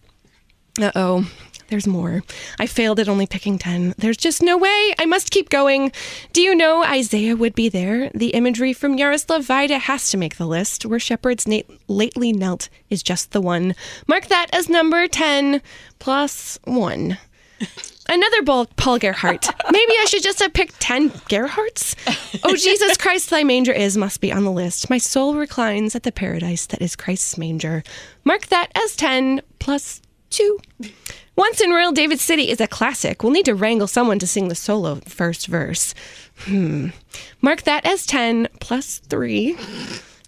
Uh 0.81 0.91
oh. 0.95 1.29
There's 1.69 1.87
more. 1.87 2.23
I 2.59 2.65
failed 2.65 2.99
at 2.99 3.07
only 3.07 3.27
picking 3.27 3.59
10. 3.59 3.93
There's 3.97 4.17
just 4.17 4.41
no 4.41 4.57
way. 4.57 4.93
I 4.97 5.05
must 5.05 5.29
keep 5.29 5.49
going. 5.49 5.91
Do 6.33 6.41
you 6.41 6.55
know 6.55 6.83
Isaiah 6.83 7.35
would 7.35 7.53
be 7.53 7.69
there? 7.69 8.09
The 8.15 8.29
imagery 8.29 8.73
from 8.73 8.97
Jaroslav 8.97 9.45
Vajda 9.45 9.79
has 9.79 10.09
to 10.09 10.17
make 10.17 10.37
the 10.37 10.47
list. 10.47 10.85
Where 10.85 10.99
shepherds 10.99 11.47
lately 11.87 12.33
knelt 12.33 12.69
is 12.89 13.03
just 13.03 13.31
the 13.31 13.41
one. 13.41 13.75
Mark 14.07 14.27
that 14.27 14.47
as 14.51 14.67
number 14.67 15.07
10 15.07 15.61
plus 15.99 16.57
1. 16.63 17.17
Another 18.07 18.41
Paul, 18.43 18.65
Paul 18.75 18.97
Gerhardt. 18.97 19.47
Maybe 19.69 19.93
I 19.99 20.05
should 20.09 20.23
just 20.23 20.39
have 20.39 20.53
picked 20.53 20.79
10 20.79 21.11
Gerhardts? 21.29 21.93
Oh, 22.43 22.55
Jesus 22.55 22.97
Christ, 22.97 23.29
thy 23.29 23.43
manger 23.43 23.73
is 23.73 23.95
must 23.97 24.21
be 24.21 24.31
on 24.31 24.43
the 24.43 24.51
list. 24.51 24.89
My 24.89 24.97
soul 24.97 25.35
reclines 25.35 25.95
at 25.95 26.01
the 26.01 26.11
paradise 26.11 26.65
that 26.67 26.81
is 26.81 26.95
Christ's 26.95 27.37
manger. 27.37 27.83
Mark 28.23 28.47
that 28.47 28.71
as 28.73 28.95
10 28.95 29.41
plus 29.59 30.01
2. 30.31 30.59
Once 31.39 31.61
in 31.61 31.69
Royal 31.69 31.93
David 31.93 32.19
City 32.19 32.49
is 32.49 32.59
a 32.59 32.67
classic. 32.67 33.23
We'll 33.23 33.31
need 33.31 33.45
to 33.45 33.55
wrangle 33.55 33.87
someone 33.87 34.19
to 34.19 34.27
sing 34.27 34.49
the 34.49 34.55
solo 34.55 34.95
first 35.07 35.47
verse. 35.47 35.95
Hmm. 36.39 36.89
Mark 37.41 37.61
that 37.61 37.85
as 37.85 38.05
10 38.05 38.49
plus 38.59 38.97
3. 39.07 39.55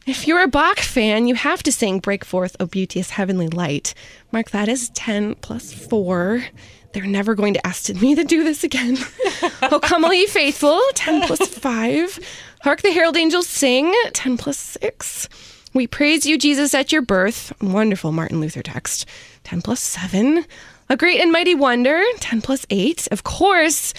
If 0.07 0.25
you're 0.25 0.41
a 0.41 0.47
Bach 0.47 0.79
fan, 0.79 1.27
you 1.27 1.35
have 1.35 1.63
to 1.63 1.71
sing 1.73 1.99
Break 1.99 2.23
Forth, 2.23 2.55
O 2.61 2.65
Beauteous 2.65 3.09
Heavenly 3.09 3.49
Light. 3.49 3.93
Mark 4.31 4.51
that 4.51 4.69
as 4.69 4.87
10 4.91 5.35
plus 5.35 5.73
4. 5.73 6.45
They're 6.93 7.05
never 7.05 7.35
going 7.35 7.55
to 7.55 7.67
ask 7.67 7.93
me 7.93 8.15
to 8.15 8.23
do 8.23 8.45
this 8.45 8.63
again. 8.63 8.97
oh, 9.63 9.81
come 9.83 10.05
all 10.05 10.13
ye 10.13 10.27
faithful, 10.27 10.79
10 10.93 11.27
plus 11.27 11.45
5. 11.45 12.19
Hark 12.61 12.83
the 12.83 12.91
herald 12.91 13.17
angels 13.17 13.47
sing, 13.47 13.93
10 14.13 14.37
plus 14.37 14.77
6. 14.81 15.27
We 15.73 15.87
praise 15.87 16.25
you, 16.25 16.37
Jesus, 16.37 16.73
at 16.73 16.93
your 16.93 17.01
birth. 17.01 17.51
Wonderful 17.61 18.13
Martin 18.13 18.39
Luther 18.39 18.61
text. 18.61 19.05
10 19.43 19.61
plus 19.61 19.81
7. 19.81 20.45
A 20.91 20.98
great 20.98 21.21
and 21.21 21.31
mighty 21.31 21.55
wonder. 21.55 22.03
10 22.19 22.41
plus 22.41 22.65
8. 22.69 23.07
Of 23.13 23.24
course, 23.24 23.93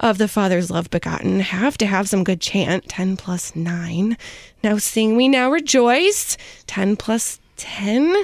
of 0.00 0.16
the 0.16 0.28
Father's 0.28 0.70
love 0.70 0.88
begotten. 0.88 1.40
Have 1.40 1.76
to 1.76 1.84
have 1.84 2.08
some 2.08 2.24
good 2.24 2.40
chant. 2.40 2.88
10 2.88 3.18
plus 3.18 3.54
9. 3.54 4.16
Now 4.64 4.78
sing 4.78 5.14
we 5.14 5.28
now 5.28 5.50
rejoice. 5.50 6.38
10 6.66 6.96
plus 6.96 7.38
10. 7.58 8.16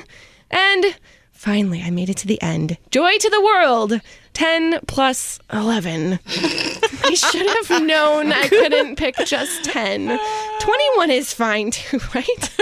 And 0.50 0.96
finally, 1.32 1.82
I 1.82 1.90
made 1.90 2.08
it 2.08 2.16
to 2.16 2.26
the 2.26 2.40
end. 2.40 2.78
Joy 2.90 3.18
to 3.18 3.28
the 3.28 3.42
world. 3.42 4.00
10 4.32 4.80
plus 4.86 5.38
11. 5.52 6.18
I 6.26 7.12
should 7.12 7.46
have 7.46 7.82
known 7.82 8.32
I 8.32 8.48
couldn't 8.48 8.96
pick 8.96 9.16
just 9.26 9.64
10. 9.64 10.18
21 10.60 11.10
is 11.10 11.34
fine 11.34 11.72
too, 11.72 11.98
right? 12.14 12.56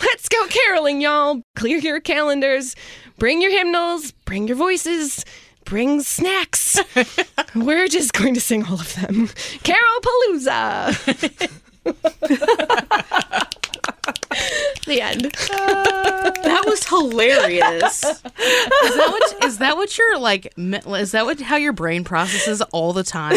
Let's 0.00 0.28
go 0.28 0.46
caroling, 0.48 1.00
y'all. 1.00 1.42
Clear 1.54 1.78
your 1.78 2.00
calendars, 2.00 2.74
bring 3.18 3.42
your 3.42 3.50
hymnals, 3.50 4.12
bring 4.24 4.46
your 4.48 4.56
voices, 4.56 5.24
bring 5.64 6.00
snacks. 6.02 6.78
We're 7.54 7.88
just 7.88 8.12
going 8.12 8.34
to 8.34 8.40
sing 8.40 8.64
all 8.64 8.80
of 8.80 8.94
them. 8.94 9.28
Carol 9.62 10.00
Palooza. 10.02 11.52
the 14.86 15.00
end. 15.00 15.34
That 16.46 16.64
was 16.66 16.86
hilarious. 16.86 18.04
is 18.04 18.22
that 18.22 19.08
what 19.10 19.44
is 19.44 19.58
that 19.58 19.76
what 19.76 19.98
you're 19.98 20.18
like 20.18 20.52
is 20.56 21.12
that 21.12 21.24
what 21.24 21.40
how 21.40 21.56
your 21.56 21.72
brain 21.72 22.04
processes 22.04 22.60
all 22.72 22.92
the 22.92 23.02
time? 23.02 23.36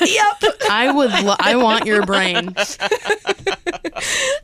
Yep. 0.00 0.42
I 0.68 0.90
would 0.90 1.10
lo- 1.24 1.36
I 1.38 1.56
want 1.56 1.86
your 1.86 2.04
brain. 2.04 2.54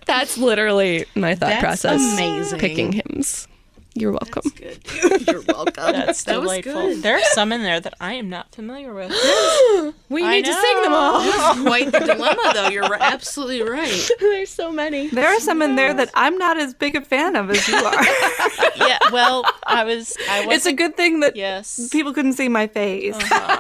That's 0.07 0.39
literally 0.39 1.05
my 1.15 1.35
thought 1.35 1.49
That's 1.49 1.61
process. 1.83 2.15
amazing. 2.15 2.59
Picking 2.59 2.93
hymns. 2.93 3.49
You're 3.97 4.13
welcome. 4.13 4.53
You're 5.27 5.41
welcome. 5.49 5.93
That's 5.93 6.25
that 6.25 6.39
was 6.39 6.51
delightful. 6.51 6.73
good. 6.75 7.03
There 7.03 7.17
are 7.17 7.25
some 7.33 7.51
in 7.51 7.63
there 7.63 7.81
that 7.81 7.95
I 7.99 8.13
am 8.13 8.29
not 8.29 8.55
familiar 8.55 8.93
with. 8.93 9.11
We 10.09 10.23
I 10.23 10.37
need 10.37 10.45
to 10.45 10.53
sing 10.53 10.83
them 10.83 10.93
all. 10.93 11.21
That's 11.21 11.61
quite 11.63 11.91
the 11.91 11.99
dilemma 11.99 12.53
though. 12.55 12.69
You're 12.69 12.89
ri- 12.89 12.99
absolutely 13.01 13.63
right. 13.63 14.09
There's 14.21 14.51
so 14.51 14.71
many. 14.71 15.09
There 15.09 15.27
are 15.27 15.41
some 15.41 15.63
in 15.63 15.75
there 15.75 15.93
that 15.95 16.11
I'm 16.15 16.39
not 16.39 16.57
as 16.59 16.75
big 16.75 16.95
a 16.95 17.01
fan 17.01 17.35
of 17.35 17.51
as 17.51 17.67
you 17.67 17.75
are. 17.75 18.05
yeah, 18.77 18.99
well, 19.11 19.45
I 19.67 19.83
was. 19.83 20.17
I 20.31 20.47
was. 20.47 20.59
it's 20.59 20.67
a 20.67 20.73
good 20.73 20.97
thing 20.97 21.21
that 21.21 21.35
yes. 21.35 21.89
people 21.91 22.13
couldn't 22.13 22.35
see 22.35 22.49
my 22.49 22.69
face. 22.69 23.17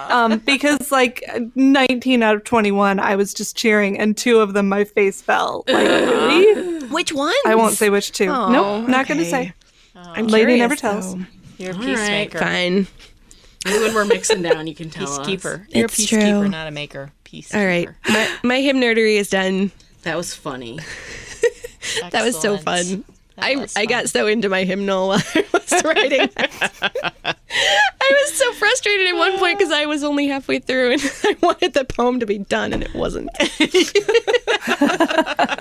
Um, 0.08 0.38
because 0.38 0.92
like 0.92 1.24
19 1.56 2.22
out 2.22 2.36
of 2.36 2.44
21, 2.44 3.00
I 3.00 3.16
was 3.16 3.34
just 3.34 3.56
cheering, 3.56 3.98
and 3.98 4.16
two 4.16 4.38
of 4.38 4.52
them 4.52 4.68
my 4.68 4.84
face 4.84 5.20
fell. 5.20 5.64
Like, 5.66 5.88
really? 5.88 6.86
Which 6.86 7.12
one? 7.12 7.34
I 7.44 7.56
won't 7.56 7.74
say 7.74 7.90
which 7.90 8.12
two. 8.12 8.28
Oh, 8.28 8.52
nope, 8.52 8.88
not 8.88 9.08
going 9.08 9.18
to 9.18 9.28
say. 9.28 9.52
I'm 10.14 10.26
Lady 10.28 10.44
curious, 10.56 10.58
never 10.60 10.76
tells. 10.76 11.14
though. 11.16 11.25
You're 11.58 11.72
a 11.72 11.75
All 11.76 11.80
peacemaker. 11.82 12.38
Fine. 12.38 12.86
Maybe 13.64 13.78
when 13.84 13.94
we're 13.94 14.04
mixing 14.04 14.42
down, 14.42 14.66
you 14.66 14.75
can 14.75 14.90
tell 14.90 15.08
us. 15.08 15.18
Peacekeeper. 15.26 15.66
You're 15.75 15.86
It's 15.86 15.98
a 15.98 16.02
peacekeeper, 16.02 16.40
true. 16.42 16.48
not 16.48 16.68
a 16.68 16.70
maker. 16.70 17.10
Peacekeeper. 17.25 17.54
All 17.56 17.66
right. 17.66 17.88
My, 18.08 18.36
my 18.44 18.60
hymn 18.60 18.76
nerdery 18.76 19.16
is 19.16 19.28
done. 19.30 19.72
That 20.02 20.16
was 20.16 20.34
funny. 20.34 20.78
That 22.10 22.25
was 22.25 22.38
so 22.40 22.58
fun. 22.58 23.04
That 23.36 23.44
I, 23.44 23.56
was 23.56 23.76
I 23.76 23.86
got 23.86 24.08
so 24.08 24.26
into 24.26 24.48
my 24.48 24.64
hymnal 24.64 25.06
while 25.08 25.22
I 25.34 25.44
was 25.52 25.84
writing. 25.84 26.28
I 28.76 28.78
was 28.78 28.85
so 28.85 28.90
frustrated 28.90 29.06
at 29.06 29.16
one 29.16 29.38
point 29.38 29.59
because 29.59 29.73
I 29.73 29.87
was 29.87 30.04
only 30.04 30.28
halfway 30.28 30.59
through 30.59 30.92
and 30.92 31.12
I 31.25 31.37
wanted 31.42 31.73
the 31.75 31.85
poem 31.85 32.21
to 32.21 32.26
be 32.26 32.38
done 32.38 32.73
and 32.73 32.83
it 32.83 32.95
wasn't. 32.95 33.30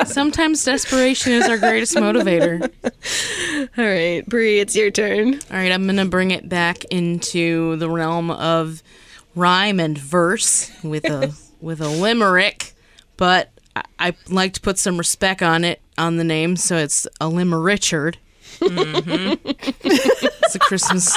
Sometimes 0.07 0.63
desperation 0.63 1.33
is 1.33 1.47
our 1.47 1.57
greatest 1.57 1.95
motivator. 1.95 2.69
All 3.77 3.85
right, 3.85 4.25
Bri, 4.27 4.59
it's 4.59 4.75
your 4.75 4.91
turn. 4.91 5.35
All 5.35 5.57
right, 5.57 5.71
I'm 5.71 5.85
going 5.85 5.97
to 5.97 6.05
bring 6.05 6.31
it 6.31 6.49
back 6.49 6.83
into 6.85 7.77
the 7.77 7.89
realm 7.89 8.31
of 8.31 8.83
rhyme 9.35 9.79
and 9.79 9.97
verse 9.97 10.71
with 10.83 11.05
a 11.05 11.33
with 11.61 11.81
a 11.81 11.89
limerick, 11.89 12.73
but 13.17 13.49
I, 13.75 13.83
I 13.99 14.13
like 14.29 14.53
to 14.53 14.61
put 14.61 14.77
some 14.77 14.97
respect 14.97 15.41
on 15.41 15.63
it 15.63 15.81
on 15.97 16.17
the 16.17 16.23
name, 16.23 16.55
so 16.55 16.77
it's 16.77 17.07
a 17.19 17.27
limerichard. 17.29 18.17
Mm-hmm. 18.59 19.33
it's 19.45 20.55
a 20.55 20.59
Christmas. 20.59 21.15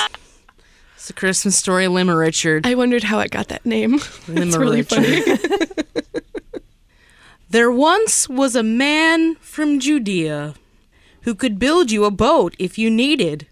It's 1.09 1.17
a 1.17 1.21
Christmas 1.21 1.57
story, 1.57 1.89
Lima 1.89 2.15
Richard. 2.15 2.67
I 2.67 2.75
wondered 2.75 3.05
how 3.05 3.19
it 3.21 3.31
got 3.31 3.49
that 3.49 3.65
name. 3.65 3.95
It's 4.29 4.57
really 4.59 4.83
funny. 4.83 5.23
There 7.49 7.71
once 7.71 8.29
was 8.29 8.55
a 8.55 8.63
man 8.63 9.37
from 9.37 9.81
Judea 9.81 10.53
who 11.23 11.35
could 11.35 11.59
build 11.59 11.91
you 11.91 12.05
a 12.05 12.11
boat 12.11 12.55
if 12.59 12.77
you 12.77 12.91
needed. 12.91 13.47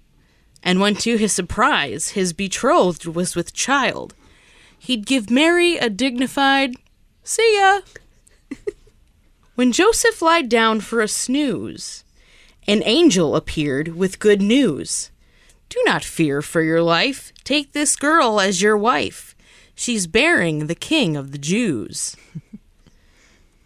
And 0.62 0.80
when 0.80 0.96
to 0.96 1.16
his 1.16 1.32
surprise 1.32 2.10
his 2.10 2.34
betrothed 2.34 3.06
was 3.06 3.34
with 3.34 3.54
child, 3.54 4.14
he'd 4.78 5.06
give 5.06 5.30
Mary 5.30 5.78
a 5.78 5.88
dignified 5.88 6.75
see 7.25 7.58
ya. 7.58 7.80
when 9.54 9.73
Joseph 9.73 10.21
lied 10.21 10.50
down 10.50 10.80
for 10.80 11.00
a 11.00 11.08
snooze, 11.08 12.04
an 12.69 12.82
angel 12.84 13.34
appeared 13.34 13.97
with 13.97 14.19
good 14.19 14.42
news. 14.42 15.10
Do 15.69 15.83
not 15.85 16.05
fear 16.05 16.43
for 16.43 16.63
your 16.63 16.83
life. 16.83 17.33
Take 17.45 17.73
this 17.73 17.97
girl 17.97 18.41
as 18.41 18.63
your 18.63 18.76
wife. 18.76 19.35
She's 19.75 20.07
bearing 20.07 20.67
the 20.67 20.75
king 20.75 21.17
of 21.17 21.33
the 21.33 21.39
Jews. 21.39 22.17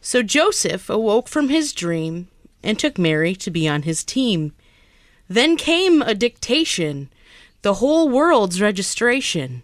So 0.03 0.23
Joseph 0.23 0.89
awoke 0.89 1.29
from 1.29 1.51
his 1.51 1.75
dream 1.75 2.29
and 2.63 2.79
took 2.79 2.99
Mary 2.99 3.35
to 3.37 3.51
be 3.51 3.69
on 3.69 3.83
his 3.83 4.03
team. 4.03 4.53
Then 5.29 5.57
came 5.59 6.01
a 6.01 6.15
dictation, 6.15 7.11
the 7.61 7.75
whole 7.75 8.09
world's 8.09 8.63
registration, 8.63 9.63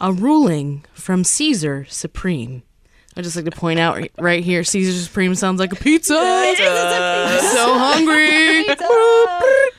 a 0.00 0.12
ruling 0.12 0.84
from 0.94 1.24
Caesar 1.24 1.84
Supreme. 1.88 2.62
I 3.16 3.22
just 3.22 3.34
like 3.36 3.44
to 3.44 3.50
point 3.50 3.80
out 3.80 4.06
right- 4.18 4.44
here, 4.44 4.62
Caesar 4.64 4.92
Supreme 5.02 5.34
sounds 5.34 5.58
like 5.58 5.72
a 5.72 5.76
pizza. 5.76 6.14
I'm 6.16 7.40
so 7.40 7.74
hungry. 7.76 8.64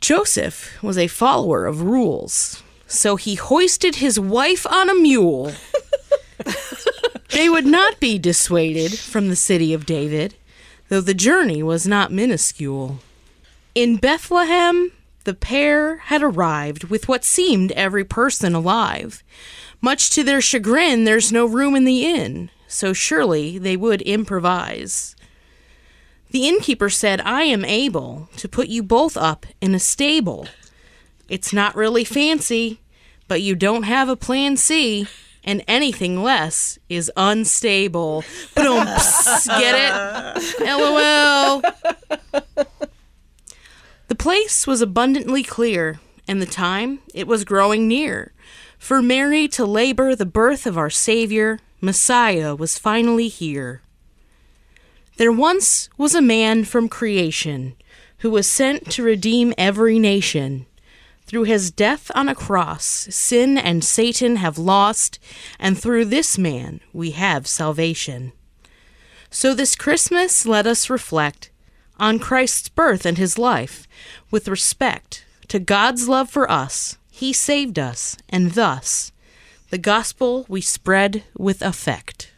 Joseph 0.00 0.82
was 0.82 0.98
a 0.98 1.08
follower 1.08 1.66
of 1.66 1.82
rules, 1.82 2.62
so 2.86 3.16
he 3.16 3.34
hoisted 3.34 3.96
his 3.96 4.20
wife 4.20 4.66
on 4.66 4.88
a 4.88 4.94
mule. 4.94 5.52
They 7.36 7.48
would 7.50 7.66
not 7.66 8.00
be 8.00 8.18
dissuaded 8.18 8.98
from 8.98 9.28
the 9.28 9.36
city 9.36 9.74
of 9.74 9.84
David, 9.84 10.36
though 10.88 11.00
the 11.00 11.12
journey 11.12 11.62
was 11.62 11.86
not 11.86 12.12
minuscule. 12.12 13.00
In 13.74 13.96
Bethlehem, 13.96 14.92
the 15.24 15.34
pair 15.34 15.96
had 15.98 16.22
arrived 16.22 16.84
with 16.84 17.08
what 17.08 17.24
seemed 17.24 17.72
every 17.72 18.04
person 18.04 18.54
alive. 18.54 19.24
Much 19.80 20.08
to 20.10 20.22
their 20.22 20.40
chagrin, 20.40 21.04
there's 21.04 21.32
no 21.32 21.44
room 21.44 21.74
in 21.74 21.84
the 21.84 22.06
inn, 22.06 22.48
so 22.68 22.92
surely 22.92 23.58
they 23.58 23.76
would 23.76 24.02
improvise. 24.02 25.15
The 26.36 26.48
innkeeper 26.48 26.90
said, 26.90 27.22
I 27.22 27.44
am 27.44 27.64
able 27.64 28.28
to 28.36 28.46
put 28.46 28.68
you 28.68 28.82
both 28.82 29.16
up 29.16 29.46
in 29.62 29.74
a 29.74 29.78
stable. 29.78 30.46
It's 31.30 31.50
not 31.50 31.74
really 31.74 32.04
fancy, 32.04 32.82
but 33.26 33.40
you 33.40 33.54
don't 33.54 33.84
have 33.84 34.10
a 34.10 34.16
plan 34.16 34.58
C, 34.58 35.08
and 35.44 35.64
anything 35.66 36.22
less 36.22 36.78
is 36.90 37.10
unstable. 37.16 38.22
Get 38.54 38.84
it? 39.46 40.60
LOL. 40.60 41.62
The 44.08 44.14
place 44.14 44.66
was 44.66 44.82
abundantly 44.82 45.42
clear, 45.42 46.00
and 46.28 46.42
the 46.42 46.44
time 46.44 46.98
it 47.14 47.26
was 47.26 47.46
growing 47.46 47.88
near. 47.88 48.34
For 48.76 49.00
Mary 49.00 49.48
to 49.48 49.64
labor 49.64 50.14
the 50.14 50.26
birth 50.26 50.66
of 50.66 50.76
our 50.76 50.90
Savior, 50.90 51.60
Messiah 51.80 52.54
was 52.54 52.78
finally 52.78 53.28
here. 53.28 53.80
There 55.16 55.32
once 55.32 55.88
was 55.96 56.14
a 56.14 56.20
man 56.20 56.64
from 56.64 56.90
creation 56.90 57.74
who 58.18 58.30
was 58.30 58.46
sent 58.46 58.90
to 58.92 59.02
redeem 59.02 59.54
every 59.56 59.98
nation. 59.98 60.66
Through 61.26 61.44
his 61.44 61.70
death 61.70 62.10
on 62.14 62.28
a 62.28 62.34
cross, 62.34 62.84
sin 63.10 63.56
and 63.56 63.82
Satan 63.82 64.36
have 64.36 64.58
lost, 64.58 65.18
and 65.58 65.78
through 65.78 66.04
this 66.04 66.36
man 66.36 66.80
we 66.92 67.12
have 67.12 67.46
salvation. 67.46 68.32
So 69.30 69.54
this 69.54 69.74
Christmas, 69.74 70.46
let 70.46 70.66
us 70.66 70.90
reflect 70.90 71.50
on 71.98 72.18
Christ's 72.18 72.68
birth 72.68 73.06
and 73.06 73.16
his 73.16 73.38
life 73.38 73.88
with 74.30 74.48
respect 74.48 75.24
to 75.48 75.58
God's 75.58 76.08
love 76.08 76.28
for 76.28 76.50
us. 76.50 76.98
He 77.10 77.32
saved 77.32 77.78
us, 77.78 78.18
and 78.28 78.52
thus 78.52 79.12
the 79.70 79.78
gospel 79.78 80.44
we 80.48 80.60
spread 80.60 81.24
with 81.36 81.62
effect. 81.62 82.32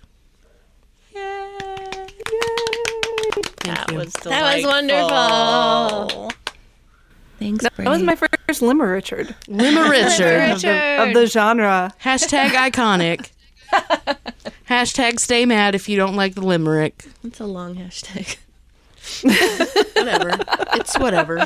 That 3.75 3.93
was 3.93 4.13
That 4.25 4.57
was 4.57 4.65
wonderful. 4.65 6.31
Thanks, 7.39 7.63
That 7.65 7.79
was 7.89 8.03
my 8.03 8.17
first 8.17 8.63
limmer, 8.63 8.91
Richard, 8.93 9.35
Limerichard. 9.47 10.53
of 10.55 10.61
the, 10.63 11.03
of 11.09 11.15
the 11.15 11.27
genre. 11.27 11.95
Hashtag 12.03 12.49
iconic. 12.49 13.31
Hashtag 14.69 15.21
stay 15.21 15.47
mad 15.47 15.75
if 15.77 15.89
you 15.89 15.97
don't 15.97 16.17
like 16.17 16.35
the 16.35 16.41
limerick. 16.45 17.05
It's 17.23 17.39
a 17.39 17.47
long 17.47 17.77
hashtag. 17.77 18.37
Whatever. 19.97 20.31
it's 20.75 20.99
whatever. 20.99 21.39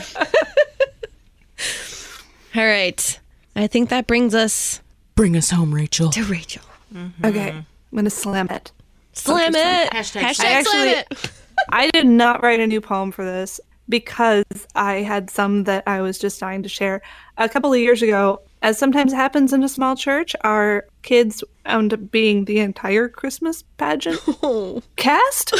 All 2.54 2.66
right. 2.66 3.20
I 3.54 3.66
think 3.66 3.88
that 3.90 4.06
brings 4.06 4.34
us 4.34 4.80
Bring 5.14 5.36
us 5.36 5.50
home, 5.50 5.74
Rachel. 5.74 6.10
to 6.10 6.24
Rachel. 6.24 6.62
Mm-hmm. 6.94 7.24
Okay, 7.26 7.50
I'm 7.50 7.66
going 7.92 8.04
to 8.04 8.10
slam 8.10 8.48
it. 8.50 8.72
Slam 9.12 9.54
it. 9.54 9.90
Hashtag 9.92 10.22
Hashtag 10.22 10.24
I 10.44 10.62
slam 10.62 10.88
actually- 10.88 10.88
it. 10.90 11.32
I 11.70 11.90
did 11.90 12.06
not 12.06 12.42
write 12.42 12.60
a 12.60 12.66
new 12.66 12.80
poem 12.80 13.12
for 13.12 13.24
this 13.24 13.60
because 13.88 14.44
I 14.74 15.02
had 15.02 15.28
some 15.28 15.64
that 15.64 15.84
I 15.86 16.00
was 16.00 16.18
just 16.18 16.40
dying 16.40 16.62
to 16.62 16.68
share. 16.68 17.02
A 17.36 17.48
couple 17.48 17.72
of 17.72 17.78
years 17.78 18.00
ago, 18.00 18.40
as 18.62 18.78
sometimes 18.78 19.12
happens 19.12 19.52
in 19.52 19.62
a 19.62 19.68
small 19.68 19.96
church, 19.96 20.34
our 20.42 20.86
kids 21.02 21.44
wound 21.66 21.92
up 21.92 22.10
being 22.10 22.44
the 22.46 22.60
entire 22.60 23.08
Christmas 23.08 23.64
pageant 23.76 24.20
cast. 24.96 25.52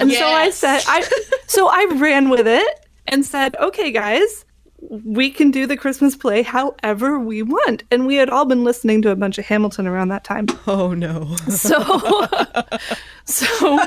And 0.00 0.10
so 0.10 0.26
I 0.26 0.50
said, 0.50 0.82
I 0.86 1.06
so 1.48 1.68
I 1.68 1.86
ran 1.96 2.30
with 2.30 2.46
it 2.46 2.86
and 3.08 3.26
said, 3.26 3.56
okay, 3.56 3.90
guys, 3.90 4.45
we 4.80 5.30
can 5.30 5.50
do 5.50 5.66
the 5.66 5.76
Christmas 5.76 6.16
play 6.16 6.42
however 6.42 7.18
we 7.18 7.42
want. 7.42 7.82
And 7.90 8.06
we 8.06 8.16
had 8.16 8.28
all 8.30 8.44
been 8.44 8.64
listening 8.64 9.02
to 9.02 9.10
a 9.10 9.16
bunch 9.16 9.38
of 9.38 9.46
Hamilton 9.46 9.86
around 9.86 10.08
that 10.08 10.24
time. 10.24 10.46
Oh 10.68 10.94
no. 10.94 11.36
So, 11.48 11.78
so 13.24 13.78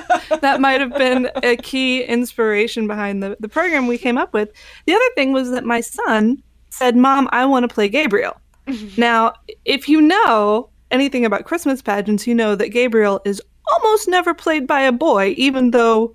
that 0.41 0.59
might 0.61 0.79
have 0.81 0.93
been 0.95 1.29
a 1.43 1.55
key 1.57 2.03
inspiration 2.03 2.87
behind 2.87 3.21
the, 3.21 3.37
the 3.39 3.49
program 3.49 3.87
we 3.87 3.97
came 3.97 4.17
up 4.17 4.33
with. 4.33 4.49
The 4.85 4.93
other 4.93 5.09
thing 5.15 5.33
was 5.33 5.51
that 5.51 5.65
my 5.65 5.81
son 5.81 6.41
said, 6.69 6.95
Mom, 6.95 7.27
I 7.31 7.45
want 7.45 7.67
to 7.67 7.73
play 7.73 7.89
Gabriel. 7.89 8.39
Now, 8.97 9.33
if 9.65 9.89
you 9.89 9.99
know 9.99 10.69
anything 10.91 11.25
about 11.25 11.45
Christmas 11.45 11.81
pageants, 11.81 12.27
you 12.27 12.35
know 12.35 12.55
that 12.55 12.69
Gabriel 12.69 13.19
is 13.25 13.41
almost 13.73 14.07
never 14.07 14.33
played 14.33 14.67
by 14.67 14.81
a 14.81 14.91
boy, 14.91 15.33
even 15.37 15.71
though 15.71 16.13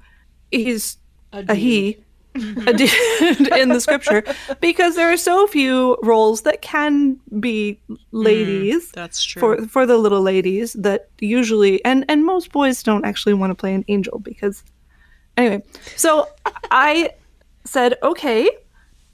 he's 0.51 0.97
a, 1.33 1.55
he. 1.55 1.89
a 1.89 1.93
dude 1.95 2.05
in 2.35 3.69
the 3.69 3.79
scripture 3.81 4.25
because 4.61 4.97
there 4.97 5.13
are 5.13 5.17
so 5.17 5.47
few 5.47 5.97
roles 6.03 6.43
that 6.43 6.63
can 6.63 7.17
be 7.39 7.79
mm, 7.89 7.97
ladies 8.11 8.91
That's 8.91 9.23
true. 9.23 9.41
for 9.41 9.67
for 9.69 9.87
the 9.87 9.97
little 9.99 10.21
ladies 10.21 10.73
that 10.75 11.11
usually 11.21 11.85
and 11.85 12.05
and 12.09 12.25
most 12.25 12.51
boys 12.51 12.83
don't 12.83 13.05
actually 13.05 13.35
want 13.35 13.51
to 13.51 13.55
play 13.55 13.73
an 13.73 13.85
angel 13.87 14.19
because 14.19 14.65
anyway 15.37 15.63
so 15.97 16.29
i 16.73 17.11
said 17.65 17.97
okay 18.03 18.51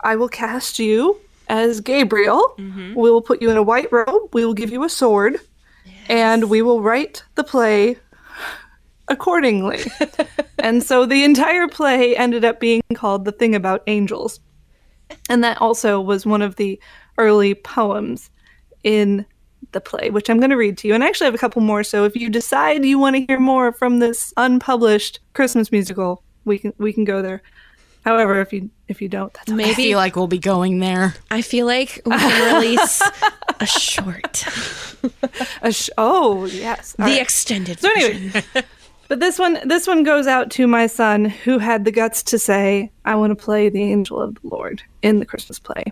i 0.01 0.17
will 0.17 0.29
cast 0.29 0.79
you 0.79 1.21
as 1.51 1.81
gabriel. 1.81 2.55
Mm-hmm. 2.59 2.95
We 2.95 3.11
will 3.11 3.21
put 3.21 3.43
you 3.43 3.51
in 3.51 3.57
a 3.57 3.63
white 3.63 3.93
robe. 3.93 4.33
We 4.33 4.47
will 4.47 4.55
give 4.55 4.71
you 4.71 4.85
a 4.85 4.89
sword 4.89 5.41
and 6.09 6.49
we 6.49 6.63
will 6.63 6.81
write 6.81 7.25
the 7.35 7.45
play 7.45 7.99
accordingly 9.11 9.81
and 10.59 10.83
so 10.83 11.05
the 11.05 11.25
entire 11.25 11.69
play 11.69 12.17
ended 12.17 12.45
up 12.45 12.59
being 12.61 12.81
called 12.95 13.25
the 13.25 13.33
thing 13.33 13.55
about 13.55 13.83
angels 13.87 14.41
and 15.29 15.45
that 15.45 15.61
also 15.61 16.01
was 16.01 16.25
one 16.25 16.41
of 16.43 16.57
the 16.57 16.81
early 17.19 17.55
poems 17.55 18.31
in 18.83 19.27
the 19.73 19.81
play, 19.81 20.11
which 20.11 20.29
I'm 20.31 20.39
going 20.39 20.51
to 20.51 20.57
read 20.57 20.79
to 20.79 20.89
you. 20.89 20.95
And 20.95 21.05
I 21.05 21.09
actually 21.09 21.27
have 21.27 21.35
a 21.35 21.39
couple 21.39 21.63
more. 21.63 21.83
So 21.85 22.05
if 22.05 22.17
you 22.17 22.31
decide 22.31 22.85
you 22.85 22.99
want 22.99 23.17
to 23.17 23.27
hear 23.27 23.39
more 23.39 23.73
from 23.73 23.99
this 23.99 24.33
unpublished 24.37 25.21
Christmas 25.35 25.71
musical, 25.71 26.23
we 26.45 26.59
can 26.59 26.73
we 26.79 26.93
can 26.93 27.05
go 27.05 27.23
there. 27.23 27.43
However, 28.05 28.41
if 28.41 28.53
you 28.53 28.71
if 28.89 29.03
you 29.03 29.09
don't, 29.09 29.33
that's 29.35 29.51
okay. 29.53 29.71
I 29.71 29.75
feel 29.75 29.99
like 29.99 30.17
we'll 30.17 30.27
be 30.27 30.39
going 30.39 30.79
there. 30.79 31.15
I 31.31 31.43
feel 31.43 31.67
like 31.67 32.01
we 32.07 32.17
can 32.17 32.55
release 32.55 33.03
a 33.61 33.67
short, 33.67 34.45
A 35.63 35.73
sh- 35.73 35.91
oh 35.99 36.47
yes. 36.47 36.97
All 36.99 37.07
the 37.07 37.13
right. 37.13 37.23
extended. 37.23 37.79
So 37.79 37.91
anyway, 37.95 38.43
but 39.11 39.19
this 39.19 39.41
one 39.41 39.59
this 39.65 39.89
one 39.89 40.05
goes 40.05 40.29
out 40.29 40.53
to 40.53 40.69
my 40.69 40.87
son 40.87 41.25
who 41.25 41.59
had 41.59 41.85
the 41.85 41.91
guts 41.91 42.23
to 42.23 42.39
say, 42.39 42.93
"I 43.05 43.17
want 43.17 43.33
to 43.33 43.45
play 43.45 43.69
the 43.69 43.83
angel 43.83 44.21
of 44.21 44.37
the 44.37 44.41
Lord 44.45 44.85
in 45.03 45.19
the 45.19 45.27
Christmas 45.27 45.59
play." 45.59 45.83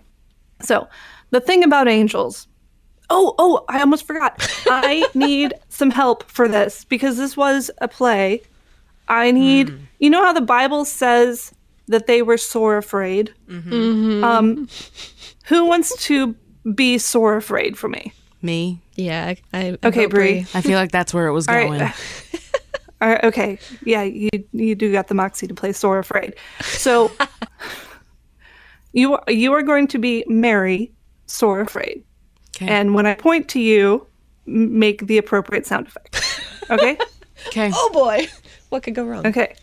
So, 0.61 0.87
the 1.31 1.41
thing 1.41 1.65
about 1.65 1.89
angels. 1.89 2.47
Oh, 3.09 3.35
oh, 3.37 3.65
I 3.67 3.81
almost 3.81 4.07
forgot. 4.07 4.47
I 4.67 5.05
need 5.13 5.53
some 5.67 5.91
help 5.91 6.31
for 6.31 6.47
this 6.47 6.85
because 6.85 7.17
this 7.17 7.35
was 7.35 7.69
a 7.79 7.89
play. 7.89 8.41
I 9.09 9.31
need, 9.31 9.69
hmm. 9.69 9.77
you 9.97 10.09
know 10.11 10.23
how 10.23 10.31
the 10.31 10.41
Bible 10.41 10.85
says 10.85 11.51
that 11.87 12.07
they 12.07 12.21
were 12.21 12.37
sore 12.37 12.77
afraid? 12.77 13.33
Mm-hmm. 13.49 13.73
Mm-hmm. 13.73 14.23
Um, 14.23 14.69
who 15.45 15.65
wants 15.65 15.95
to 16.05 16.35
be 16.75 16.99
sore 16.99 17.35
afraid 17.35 17.77
for 17.77 17.89
me? 17.89 18.13
Me. 18.43 18.79
Yeah. 18.95 19.33
I, 19.51 19.59
I 19.59 19.77
Okay, 19.83 20.05
vote 20.05 20.11
Bri. 20.11 20.45
I 20.53 20.61
feel 20.61 20.77
like 20.77 20.91
that's 20.91 21.13
where 21.13 21.27
it 21.27 21.33
was 21.33 21.47
All 21.47 21.55
going. 21.55 21.81
right. 21.81 21.95
All 23.01 23.09
right, 23.09 23.23
okay. 23.23 23.57
Yeah, 23.85 24.03
you 24.03 24.29
you 24.51 24.75
do 24.75 24.91
got 24.91 25.07
the 25.07 25.15
moxie 25.15 25.47
to 25.47 25.53
play 25.53 25.71
sore 25.71 25.99
afraid. 25.99 26.35
So 26.61 27.11
you 28.93 29.13
are- 29.15 29.31
you 29.31 29.53
are 29.53 29.61
going 29.63 29.87
to 29.87 29.97
be 29.99 30.23
Mary 30.27 30.91
sore 31.25 31.61
afraid. 31.61 32.03
Okay. 32.55 32.67
And 32.67 32.93
when 32.93 33.05
I 33.05 33.15
point 33.15 33.47
to 33.49 33.59
you, 33.59 34.05
make 34.45 35.05
the 35.07 35.17
appropriate 35.17 35.65
sound 35.65 35.87
effect. 35.87 36.21
Okay? 36.69 36.97
Okay. 37.47 37.71
Oh 37.73 37.89
boy, 37.93 38.27
what 38.67 38.83
could 38.83 38.95
go 38.95 39.05
wrong? 39.05 39.25
okay. 39.25 39.55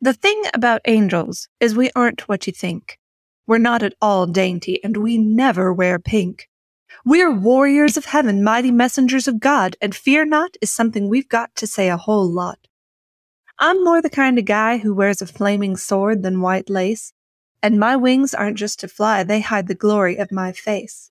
The 0.00 0.14
thing 0.14 0.42
about 0.54 0.80
angels 0.86 1.46
is 1.60 1.76
we 1.76 1.90
aren't 1.94 2.26
what 2.26 2.46
you 2.46 2.54
think. 2.54 2.98
We're 3.46 3.58
not 3.58 3.82
at 3.82 3.92
all 4.00 4.26
dainty 4.26 4.82
and 4.82 4.96
we 4.96 5.18
never 5.18 5.74
wear 5.74 5.98
pink. 5.98 6.48
We're 7.04 7.32
warriors 7.32 7.96
of 7.96 8.06
heaven, 8.06 8.44
mighty 8.44 8.70
messengers 8.70 9.28
of 9.28 9.40
God, 9.40 9.76
and 9.80 9.94
fear 9.94 10.24
not 10.24 10.56
is 10.60 10.70
something 10.70 11.08
we've 11.08 11.28
got 11.28 11.54
to 11.56 11.66
say 11.66 11.88
a 11.88 11.96
whole 11.96 12.30
lot. 12.30 12.58
I'm 13.58 13.84
more 13.84 14.02
the 14.02 14.10
kind 14.10 14.38
of 14.38 14.44
guy 14.44 14.78
who 14.78 14.94
wears 14.94 15.22
a 15.22 15.26
flaming 15.26 15.76
sword 15.76 16.22
than 16.22 16.40
white 16.40 16.68
lace, 16.68 17.12
and 17.62 17.78
my 17.78 17.96
wings 17.96 18.34
aren't 18.34 18.58
just 18.58 18.80
to 18.80 18.88
fly, 18.88 19.22
they 19.22 19.40
hide 19.40 19.68
the 19.68 19.74
glory 19.74 20.16
of 20.16 20.32
my 20.32 20.52
face. 20.52 21.10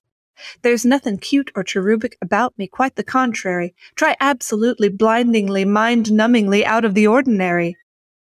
There's 0.62 0.84
nothing 0.84 1.18
cute 1.18 1.50
or 1.54 1.62
cherubic 1.62 2.16
about 2.20 2.58
me, 2.58 2.66
quite 2.66 2.96
the 2.96 3.04
contrary. 3.04 3.74
Try 3.94 4.16
absolutely, 4.20 4.88
blindingly, 4.88 5.64
mind 5.64 6.06
numbingly 6.06 6.64
out 6.64 6.84
of 6.84 6.94
the 6.94 7.06
ordinary. 7.06 7.76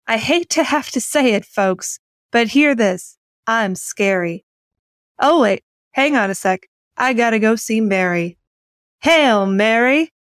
I 0.07 0.17
hate 0.17 0.49
to 0.51 0.65
have 0.65 0.91
to 0.91 1.01
say 1.01 1.35
it, 1.35 1.45
folks, 1.45 2.01
but 2.31 2.49
hear 2.49 2.75
this. 2.75 3.19
I'm 3.47 3.75
scary. 3.75 4.45
Oh, 5.19 5.43
wait, 5.43 5.63
hang 5.93 6.17
on 6.17 6.31
a 6.31 6.35
sec. 6.35 6.69
I 7.01 7.15
gotta 7.15 7.39
go 7.39 7.57
see 7.57 7.81
Mary. 7.81 8.37
Hail, 9.01 9.47
Mary! 9.47 10.13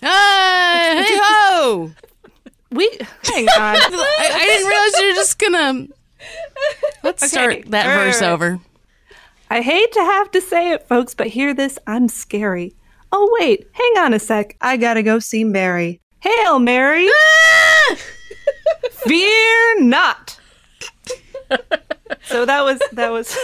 Hey, 0.00 0.06
hey 1.08 1.18
ho! 1.22 1.90
We 2.70 2.86
hang 3.24 3.48
on. 3.48 3.76
I, 3.76 4.30
I 4.34 4.44
didn't 4.46 4.68
realize 4.68 4.98
you 5.00 5.06
were 5.08 5.14
just 5.14 5.38
gonna. 5.38 5.86
Let's 7.02 7.22
Okay. 7.22 7.28
start 7.30 7.70
that 7.70 7.86
All 7.86 7.96
right, 7.96 8.04
verse 8.04 8.20
all 8.22 8.28
right. 8.28 8.34
over. 8.34 8.60
I 9.50 9.62
hate 9.62 9.90
to 9.92 10.00
have 10.00 10.30
to 10.32 10.40
say 10.42 10.72
it, 10.72 10.86
folks, 10.86 11.14
but 11.14 11.28
hear 11.28 11.54
this. 11.54 11.78
I'm 11.86 12.08
scary. 12.08 12.74
Oh, 13.10 13.34
wait, 13.40 13.66
hang 13.72 14.04
on 14.04 14.12
a 14.12 14.18
sec. 14.18 14.54
I 14.60 14.76
gotta 14.76 15.02
go 15.02 15.18
see 15.20 15.42
Mary. 15.44 16.02
Hail, 16.20 16.58
Mary! 16.58 17.08
Ah! 17.08 17.96
Fear 18.90 19.80
not. 19.84 20.38
so 22.24 22.44
that 22.44 22.62
was 22.62 22.78
that 22.92 23.10
was. 23.10 23.34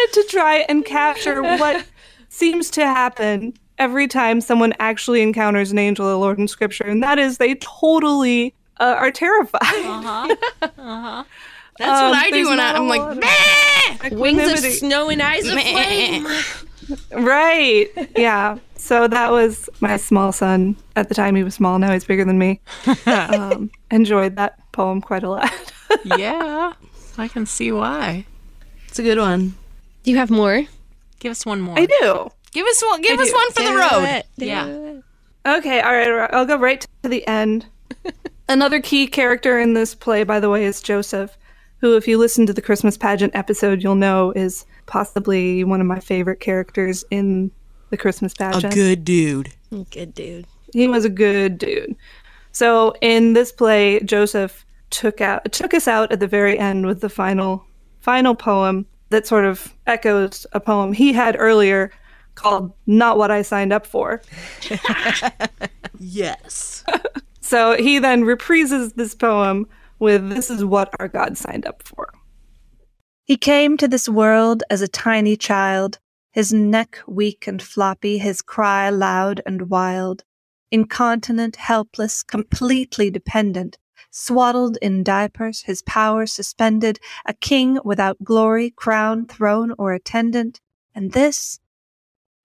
I 0.00 0.06
wanted 0.12 0.22
to 0.22 0.28
try 0.36 0.56
and 0.68 0.84
capture 0.84 1.42
what 1.42 1.84
seems 2.28 2.70
to 2.70 2.84
happen 2.84 3.54
every 3.78 4.06
time 4.08 4.40
someone 4.40 4.72
actually 4.78 5.22
encounters 5.22 5.72
an 5.72 5.78
angel 5.78 6.06
of 6.06 6.12
the 6.12 6.18
Lord 6.18 6.38
in 6.38 6.48
Scripture, 6.48 6.84
and 6.84 7.02
that 7.02 7.18
is 7.18 7.38
they 7.38 7.54
totally 7.56 8.54
uh, 8.78 8.94
are 8.98 9.10
terrified. 9.10 9.60
That's 11.78 11.98
Um, 12.02 12.10
what 12.10 12.18
I 12.18 12.30
do 12.30 12.36
there's 12.36 12.48
when 12.48 12.56
not 12.58 12.74
I, 12.74 12.78
a 12.78 12.82
I'm 12.82 12.88
like, 12.88 14.10
lot! 14.10 14.12
Wings 14.12 14.50
of 14.50 14.58
snow 14.72 15.08
and 15.08 15.22
eyes 15.22 15.46
of 15.46 15.58
flame. 15.58 16.26
Right. 17.12 17.88
Yeah. 18.16 18.58
So 18.76 19.06
that 19.08 19.30
was 19.30 19.70
my 19.80 19.96
small 19.96 20.32
son. 20.32 20.76
At 20.96 21.08
the 21.08 21.14
time, 21.14 21.36
he 21.36 21.44
was 21.44 21.54
small. 21.54 21.78
Now 21.78 21.92
he's 21.92 22.04
bigger 22.04 22.24
than 22.24 22.38
me. 22.38 22.60
Um, 23.06 23.70
enjoyed 23.90 24.36
that 24.36 24.58
poem 24.72 25.00
quite 25.00 25.22
a 25.22 25.30
lot. 25.30 25.50
yeah, 26.04 26.72
I 27.18 27.28
can 27.28 27.46
see 27.46 27.70
why. 27.72 28.26
it's 28.88 28.98
a 28.98 29.02
good 29.02 29.18
one. 29.18 29.54
Do 30.02 30.10
you 30.10 30.16
have 30.16 30.30
more? 30.30 30.64
Give 31.18 31.30
us 31.30 31.44
one 31.44 31.60
more. 31.60 31.78
I 31.78 31.86
do. 31.86 32.30
Give 32.52 32.66
us 32.66 32.82
one. 32.82 33.02
Give 33.02 33.18
I 33.18 33.22
us 33.22 33.28
do. 33.30 33.34
one 33.34 33.52
for 33.52 33.62
the 33.62 33.76
road. 33.76 34.22
Yeah. 34.36 34.66
Okay. 35.46 35.80
All 35.80 35.92
right. 35.92 36.08
all 36.08 36.14
right, 36.16 36.34
I'll 36.34 36.46
go 36.46 36.56
right 36.56 36.84
to 37.02 37.08
the 37.08 37.26
end. 37.26 37.66
Another 38.48 38.80
key 38.80 39.06
character 39.06 39.58
in 39.58 39.74
this 39.74 39.94
play, 39.94 40.24
by 40.24 40.40
the 40.40 40.50
way, 40.50 40.64
is 40.64 40.82
Joseph, 40.82 41.36
who, 41.78 41.96
if 41.96 42.08
you 42.08 42.18
listen 42.18 42.46
to 42.46 42.52
the 42.52 42.62
Christmas 42.62 42.96
pageant 42.96 43.34
episode, 43.36 43.82
you'll 43.82 43.94
know 43.94 44.32
is 44.32 44.64
possibly 44.86 45.62
one 45.62 45.80
of 45.80 45.86
my 45.86 46.00
favorite 46.00 46.40
characters 46.40 47.04
in 47.10 47.50
the 47.90 47.96
Christmas 47.96 48.34
pageant. 48.34 48.72
A 48.72 48.76
good 48.76 49.04
dude. 49.04 49.52
Good 49.90 50.14
dude. 50.14 50.46
he 50.72 50.88
was 50.88 51.04
a 51.04 51.10
good 51.10 51.58
dude. 51.58 51.94
So 52.52 52.94
in 53.00 53.34
this 53.34 53.52
play, 53.52 54.00
Joseph 54.00 54.66
took 54.90 55.20
out 55.20 55.52
took 55.52 55.72
us 55.72 55.86
out 55.86 56.10
at 56.10 56.18
the 56.18 56.26
very 56.26 56.58
end 56.58 56.84
with 56.84 57.00
the 57.00 57.08
final 57.08 57.64
final 58.00 58.34
poem 58.34 58.84
that 59.10 59.26
sort 59.26 59.44
of 59.44 59.74
echoes 59.86 60.46
a 60.52 60.60
poem 60.60 60.92
he 60.92 61.12
had 61.12 61.36
earlier 61.38 61.90
called 62.34 62.72
"Not 62.86 63.18
What 63.18 63.30
I 63.30 63.42
Signed 63.42 63.72
Up 63.72 63.86
For." 63.86 64.22
Yes. 66.02 66.82
So 67.42 67.76
he 67.76 67.98
then 67.98 68.22
reprises 68.22 68.94
this 68.94 69.14
poem 69.14 69.66
with 69.98 70.30
"This 70.30 70.50
is 70.50 70.64
what 70.64 70.88
our 70.98 71.08
God 71.08 71.36
signed 71.36 71.66
up 71.66 71.82
for." 71.82 72.08
He 73.24 73.36
came 73.36 73.76
to 73.76 73.86
this 73.86 74.08
world 74.08 74.62
as 74.70 74.80
a 74.80 74.88
tiny 74.88 75.36
child, 75.36 75.98
his 76.32 76.52
neck 76.52 76.98
weak 77.06 77.46
and 77.46 77.60
floppy, 77.60 78.16
his 78.18 78.40
cry 78.40 78.88
loud 78.88 79.42
and 79.44 79.68
wild. 79.68 80.24
Incontinent, 80.72 81.56
helpless, 81.56 82.22
completely 82.22 83.10
dependent, 83.10 83.76
swaddled 84.10 84.76
in 84.82 85.02
diapers, 85.02 85.62
his 85.62 85.82
power 85.82 86.26
suspended, 86.26 86.98
a 87.26 87.34
king 87.34 87.78
without 87.84 88.22
glory, 88.24 88.70
crown, 88.70 89.26
throne, 89.26 89.72
or 89.78 89.92
attendant. 89.92 90.60
And 90.94 91.12
this, 91.12 91.60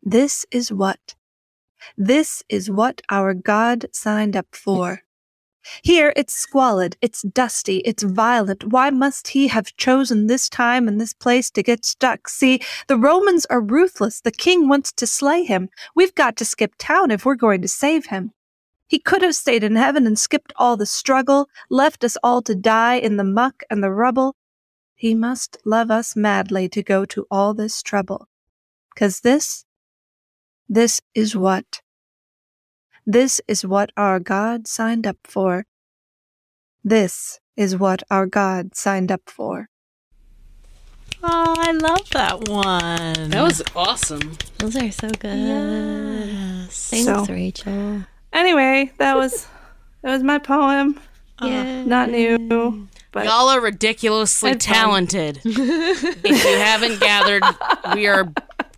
this 0.01 0.45
is 0.51 0.71
what? 0.71 1.15
This 1.97 2.43
is 2.49 2.69
what 2.69 3.01
our 3.09 3.33
God 3.33 3.87
signed 3.91 4.35
up 4.35 4.47
for. 4.51 5.01
Here 5.81 6.13
it's 6.15 6.33
squalid, 6.33 6.95
it's 7.01 7.23
dusty, 7.23 7.77
it's 7.77 8.03
violent. 8.03 8.65
Why 8.65 8.91
must 8.91 9.29
he 9.29 9.47
have 9.47 9.75
chosen 9.77 10.27
this 10.27 10.47
time 10.47 10.87
and 10.87 11.01
this 11.01 11.13
place 11.13 11.49
to 11.51 11.63
get 11.63 11.85
stuck? 11.85 12.27
See, 12.29 12.59
the 12.87 12.97
Romans 12.97 13.47
are 13.47 13.61
ruthless. 13.61 14.21
The 14.21 14.31
king 14.31 14.67
wants 14.67 14.91
to 14.93 15.07
slay 15.07 15.43
him. 15.43 15.69
We've 15.95 16.13
got 16.13 16.37
to 16.37 16.45
skip 16.45 16.73
town 16.77 17.09
if 17.09 17.25
we're 17.25 17.35
going 17.35 17.63
to 17.63 17.67
save 17.67 18.07
him. 18.07 18.31
He 18.87 18.99
could 18.99 19.21
have 19.23 19.35
stayed 19.35 19.63
in 19.63 19.75
heaven 19.75 20.05
and 20.05 20.17
skipped 20.17 20.53
all 20.57 20.77
the 20.77 20.85
struggle, 20.85 21.49
left 21.69 22.03
us 22.03 22.17
all 22.23 22.41
to 22.43 22.53
die 22.55 22.95
in 22.95 23.17
the 23.17 23.23
muck 23.23 23.63
and 23.69 23.83
the 23.83 23.91
rubble. 23.91 24.35
He 24.95 25.15
must 25.15 25.57
love 25.65 25.89
us 25.91 26.15
madly 26.15 26.69
to 26.69 26.83
go 26.83 27.03
to 27.05 27.25
all 27.31 27.53
this 27.53 27.81
trouble. 27.81 28.27
'Cause 28.95 29.19
this, 29.21 29.65
this 30.69 31.01
is 31.13 31.35
what? 31.35 31.81
This 33.05 33.41
is 33.47 33.65
what 33.65 33.91
our 33.97 34.19
God 34.19 34.67
signed 34.67 35.05
up 35.05 35.17
for. 35.25 35.65
This 36.83 37.39
is 37.57 37.75
what 37.75 38.03
our 38.09 38.25
God 38.27 38.75
signed 38.75 39.11
up 39.11 39.29
for. 39.29 39.69
Oh, 41.23 41.55
I 41.57 41.71
love 41.71 42.07
that 42.11 42.47
one. 42.47 43.29
That 43.31 43.41
was 43.43 43.61
awesome. 43.75 44.37
Those 44.59 44.75
are 44.75 44.91
so 44.91 45.09
good. 45.09 45.37
yes. 45.37 46.89
Thanks, 46.89 47.05
So- 47.05 47.25
Rachel. 47.25 48.03
Anyway, 48.35 48.91
that 48.97 49.15
was 49.15 49.47
that 50.01 50.11
was 50.11 50.21
my 50.21 50.37
poem. 50.37 50.99
Yeah. 51.41 51.61
Uh, 51.61 51.83
Not 51.85 52.09
new, 52.11 52.87
but 53.11 53.25
Y'all 53.25 53.47
are 53.49 53.61
ridiculously 53.61 54.55
talented. 54.55 55.39
if 55.45 56.23
you 56.25 56.57
haven't 56.57 56.99
gathered, 56.99 57.43
we 57.93 58.07
are 58.07 58.31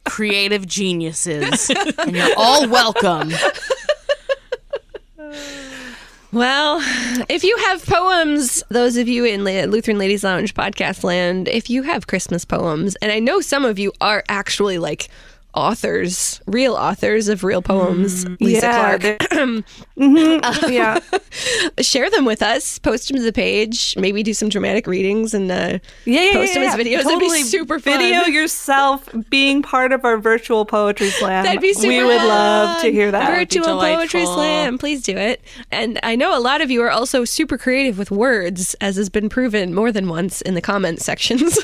creative 0.06 0.66
geniuses, 0.68 1.70
and 1.70 2.16
you're 2.16 2.30
all 2.38 2.70
welcome. 2.70 3.32
Well, 6.34 6.80
if 7.30 7.44
you 7.44 7.58
have 7.58 7.86
poems, 7.86 8.62
those 8.70 8.98
of 8.98 9.08
you 9.08 9.24
in 9.26 9.44
La- 9.44 9.64
Lutheran 9.64 9.98
Ladies 9.98 10.24
Lounge 10.24 10.54
podcast 10.54 11.04
land, 11.04 11.48
if 11.48 11.70
you 11.70 11.84
have 11.84 12.08
Christmas 12.08 12.44
poems, 12.46 12.96
and 12.98 13.12
I 13.12 13.20
know 13.20 13.40
some 13.40 13.64
of 13.66 13.80
you 13.80 13.94
are 14.02 14.24
actually 14.28 14.78
like 14.78 15.08
authors, 15.54 16.40
real 16.46 16.76
authors 16.76 17.28
of 17.30 17.44
real 17.44 17.62
poems, 17.64 18.26
Lisa 18.40 18.66
Yeah, 18.68 18.98
Clark, 18.98 19.20
Mhm, 19.98 20.72
yeah. 20.72 21.00
share 21.82 22.10
them 22.12 22.26
with 22.26 22.44
us, 22.44 22.78
post 22.78 23.08
them 23.08 23.18
to 23.18 23.24
the 23.24 23.34
page, 23.34 23.96
maybe 23.98 24.22
do 24.22 24.34
some 24.36 24.50
dramatic 24.50 24.86
readings 24.86 25.34
and 25.34 25.52
uh, 25.52 25.80
Yeah, 26.06 26.22
yeah, 26.22 26.32
post 26.34 26.54
yeah, 26.56 26.62
them 26.62 26.80
as 26.80 26.86
videos. 26.86 27.04
That'd 27.06 27.20
be 27.20 27.42
super 27.44 27.80
fun. 27.80 27.98
Video 28.00 28.26
yourself 28.26 29.10
being 29.32 29.64
part 29.64 29.92
of 29.94 30.06
our 30.06 30.18
virtual 30.18 30.64
poetry 30.66 31.10
slam. 31.10 31.44
That'd 31.44 31.62
be 31.62 31.74
super 31.74 31.88
We 31.88 32.04
would 32.04 32.18
fun. 32.18 32.28
love 32.28 32.82
to 32.82 32.92
hear 32.92 33.10
that. 33.12 33.36
Virtual 33.36 33.80
poetry 33.80 34.26
slam. 34.26 34.78
Please 34.78 35.02
do 35.02 35.18
it. 35.18 35.42
And 35.72 36.00
I 36.04 36.16
know 36.16 36.38
a 36.38 36.42
lot 36.42 36.62
of 36.62 36.70
you 36.70 36.82
are 36.84 36.92
also 36.92 37.26
super 37.26 37.58
creative 37.58 37.98
with 37.98 38.12
words, 38.12 38.76
as 38.80 38.96
has 38.98 39.10
been 39.10 39.28
proven 39.30 39.74
more 39.74 39.92
than 39.92 40.08
once 40.08 40.42
in 40.42 40.54
the 40.54 40.62
comment 40.62 41.02
sections. 41.02 41.58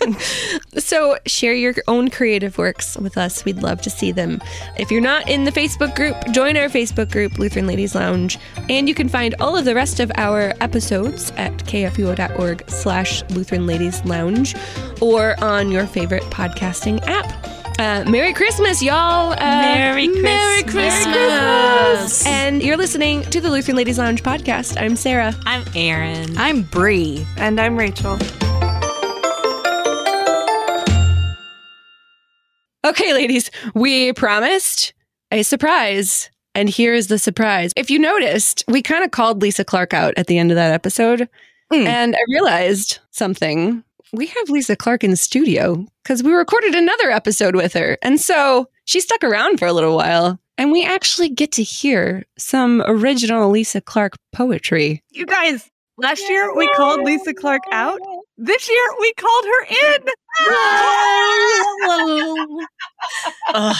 so 0.78 1.16
share 1.26 1.54
your 1.54 1.74
own 1.86 2.10
creative 2.10 2.58
works 2.58 2.96
with 2.98 3.16
us. 3.16 3.37
We'd 3.44 3.62
love 3.62 3.80
to 3.82 3.90
see 3.90 4.12
them. 4.12 4.40
If 4.76 4.90
you're 4.90 5.00
not 5.00 5.28
in 5.28 5.44
the 5.44 5.52
Facebook 5.52 5.94
group, 5.94 6.16
join 6.32 6.56
our 6.56 6.68
Facebook 6.68 7.10
group, 7.10 7.38
Lutheran 7.38 7.66
Ladies 7.66 7.94
Lounge. 7.94 8.38
And 8.68 8.88
you 8.88 8.94
can 8.94 9.08
find 9.08 9.34
all 9.40 9.56
of 9.56 9.64
the 9.64 9.74
rest 9.74 10.00
of 10.00 10.10
our 10.16 10.54
episodes 10.60 11.32
at 11.36 11.52
kfuo.org 11.58 12.68
slash 12.68 13.22
Lutheran 13.30 13.66
Ladies 13.66 14.04
Lounge 14.04 14.54
or 15.00 15.34
on 15.42 15.70
your 15.70 15.86
favorite 15.86 16.24
podcasting 16.24 17.00
app. 17.06 17.46
Uh, 17.78 18.04
Merry 18.10 18.32
Christmas, 18.32 18.82
y'all. 18.82 19.32
Uh, 19.32 19.36
Merry 19.36 20.08
Christmas. 20.08 20.22
Merry 20.22 20.62
Christmas. 20.64 22.26
And 22.26 22.60
you're 22.60 22.76
listening 22.76 23.22
to 23.22 23.40
the 23.40 23.50
Lutheran 23.50 23.76
Ladies 23.76 23.98
Lounge 23.98 24.22
podcast. 24.24 24.80
I'm 24.80 24.96
Sarah. 24.96 25.32
I'm 25.46 25.64
Erin. 25.76 26.36
I'm 26.36 26.62
Bri. 26.62 27.24
And 27.36 27.60
I'm 27.60 27.76
Rachel. 27.76 28.18
Okay, 32.84 33.12
ladies, 33.12 33.50
we 33.74 34.12
promised 34.12 34.92
a 35.30 35.42
surprise. 35.42 36.30
And 36.54 36.68
here 36.68 36.94
is 36.94 37.06
the 37.06 37.18
surprise. 37.18 37.72
If 37.76 37.90
you 37.90 37.98
noticed, 37.98 38.64
we 38.66 38.82
kind 38.82 39.04
of 39.04 39.10
called 39.10 39.42
Lisa 39.42 39.64
Clark 39.64 39.94
out 39.94 40.14
at 40.16 40.26
the 40.26 40.38
end 40.38 40.50
of 40.50 40.56
that 40.56 40.72
episode. 40.72 41.28
Mm. 41.72 41.86
And 41.86 42.16
I 42.16 42.20
realized 42.32 42.98
something. 43.10 43.84
We 44.12 44.26
have 44.26 44.50
Lisa 44.50 44.74
Clark 44.74 45.04
in 45.04 45.10
the 45.10 45.16
studio 45.16 45.86
because 46.02 46.22
we 46.22 46.32
recorded 46.32 46.74
another 46.74 47.10
episode 47.10 47.54
with 47.54 47.74
her. 47.74 47.98
And 48.02 48.20
so 48.20 48.68
she 48.86 49.00
stuck 49.00 49.22
around 49.22 49.58
for 49.58 49.66
a 49.66 49.72
little 49.72 49.94
while. 49.94 50.40
And 50.56 50.72
we 50.72 50.84
actually 50.84 51.28
get 51.28 51.52
to 51.52 51.62
hear 51.62 52.24
some 52.36 52.82
original 52.86 53.50
Lisa 53.50 53.80
Clark 53.80 54.14
poetry. 54.32 55.04
You 55.10 55.26
guys, 55.26 55.70
last 55.98 56.28
year 56.28 56.54
we 56.54 56.66
called 56.68 57.02
Lisa 57.02 57.34
Clark 57.34 57.62
out. 57.72 58.00
This 58.36 58.68
year 58.68 58.84
we 59.00 59.12
called 59.14 59.44
her 59.44 59.64
in. 59.64 60.04
I 63.54 63.74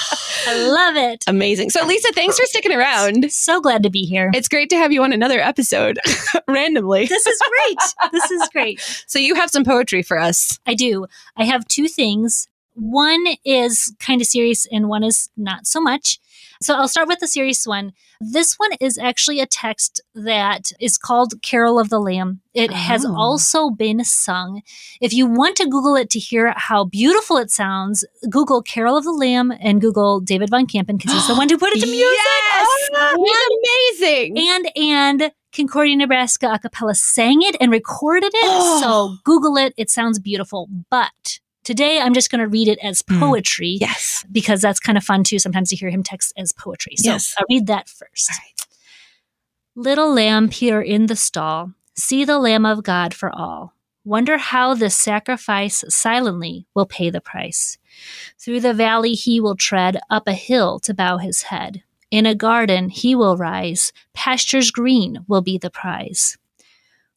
love 0.69 0.97
it. 0.97 1.25
Amazing. 1.29 1.71
So, 1.71 1.87
Lisa, 1.87 2.13
thanks 2.13 2.39
for 2.39 2.45
sticking 2.47 2.73
around. 2.73 3.31
So 3.33 3.61
glad 3.61 3.83
to 3.85 3.91
be 3.91 4.05
here. 4.05 4.31
It's 4.35 4.49
great 4.49 4.69
to 4.71 4.77
have 4.77 4.91
you 4.93 5.03
on 5.05 5.13
another 5.13 5.41
episode 5.41 5.99
randomly. 6.49 7.07
This 7.07 7.27
is 7.27 7.41
great. 7.49 7.79
This 8.13 8.31
is 8.31 8.49
great. 8.53 8.81
So, 9.07 9.19
you 9.19 9.35
have 9.37 9.51
some 9.51 9.65
poetry 9.65 10.03
for 10.03 10.19
us. 10.19 10.59
I 10.67 10.75
do. 10.75 11.07
I 11.37 11.45
have 11.45 11.67
two 11.69 11.87
things. 11.87 12.49
One 12.75 13.25
is 13.45 13.95
kind 14.01 14.21
of 14.21 14.27
serious 14.27 14.67
and 14.71 14.89
one 14.89 15.05
is 15.05 15.29
not 15.37 15.67
so 15.67 15.81
much. 15.81 16.19
So 16.61 16.75
I'll 16.75 16.89
start 16.89 17.09
with 17.09 17.21
the 17.21 17.29
serious 17.29 17.67
one. 17.67 17.93
This 18.21 18.55
one 18.57 18.71
is 18.81 18.99
actually 18.99 19.41
a 19.41 19.47
text 19.47 20.01
that 20.15 20.73
is 20.81 20.99
called 20.99 21.41
Carol 21.43 21.79
of 21.79 21.89
the 21.89 22.01
Lamb. 22.01 22.41
It 22.55 22.73
has 22.73 23.05
Oh. 23.05 23.15
also 23.17 23.71
been 23.71 24.03
sung. 24.05 24.63
If 25.01 25.13
you 25.13 25.27
want 25.27 25.57
to 25.57 25.67
Google 25.67 25.95
it 25.95 26.11
to 26.11 26.19
hear 26.19 26.53
how 26.57 26.85
beautiful 26.85 27.37
it 27.37 27.51
sounds, 27.51 28.05
Google 28.29 28.63
Carol 28.63 28.97
of 28.97 29.05
the 29.05 29.13
Lamb 29.13 29.53
and 29.61 29.81
Google 29.81 30.21
David 30.21 30.51
Von 30.51 30.67
Kampen 30.67 30.97
because 30.99 31.13
he's 31.13 31.29
the 31.29 31.35
one 31.37 31.49
who 31.49 31.59
put 31.59 31.71
it 31.75 31.81
to 31.81 31.87
music. 31.87 32.09
He's 32.09 32.91
oh, 32.95 33.99
amazing. 34.01 34.39
and 34.39 34.71
and 34.77 35.33
Concordia, 35.55 35.97
Nebraska 35.97 36.51
a 36.53 36.59
cappella 36.59 36.95
sang 36.95 37.43
it 37.43 37.57
and 37.61 37.71
recorded 37.73 38.33
it. 38.35 38.41
Oh. 38.45 38.81
So 38.83 39.17
Google 39.25 39.57
it. 39.57 39.73
It 39.77 39.91
sounds 39.91 40.19
beautiful. 40.19 40.69
But 40.91 41.39
today 41.65 42.01
I'm 42.01 42.15
just 42.15 42.31
going 42.31 42.41
to 42.41 42.49
read 42.49 42.69
it 42.69 42.79
as 42.83 43.03
Mm. 43.03 43.19
poetry 43.21 43.79
yes. 43.81 44.25
because 44.31 44.61
that's 44.61 44.81
kind 44.81 44.97
of 44.99 45.05
fun 45.05 45.25
too. 45.25 45.39
Sometimes 45.39 45.71
you 45.73 45.79
hear 45.79 45.91
hymn 45.91 46.03
text 46.03 46.33
as 46.37 46.53
poetry. 46.53 46.95
So 46.97 47.11
Yes. 47.11 47.35
I'll 47.39 47.47
read 47.49 47.67
that 47.67 47.89
first. 47.89 48.31
Little 49.75 50.13
lamb 50.13 50.49
peer 50.49 50.81
in 50.83 51.07
the 51.07 51.17
stall. 51.17 51.73
See 51.95 52.25
the 52.25 52.39
Lamb 52.39 52.65
of 52.67 52.83
God 52.83 53.15
for 53.15 53.31
all. 53.35 53.75
Wonder 54.05 54.39
how 54.39 54.75
this 54.75 54.97
sacrifice 54.97 55.85
silently 55.89 56.67
will 56.75 56.87
pay 56.87 57.11
the 57.11 57.21
price. 57.21 57.77
Through 58.39 58.61
the 58.61 58.73
valley 58.75 59.13
he 59.15 59.41
will 59.41 59.57
tread, 59.57 59.99
up 60.09 60.27
a 60.27 60.33
hill 60.33 60.79
to 60.81 60.95
bow 60.95 61.19
his 61.19 61.43
head. 61.43 61.83
In 62.11 62.25
a 62.25 62.35
garden 62.35 62.89
he 62.89 63.15
will 63.15 63.37
rise, 63.37 63.93
pastures 64.15 64.71
green 64.71 65.25
will 65.29 65.43
be 65.43 65.59
the 65.59 65.71
prize. 65.71 66.39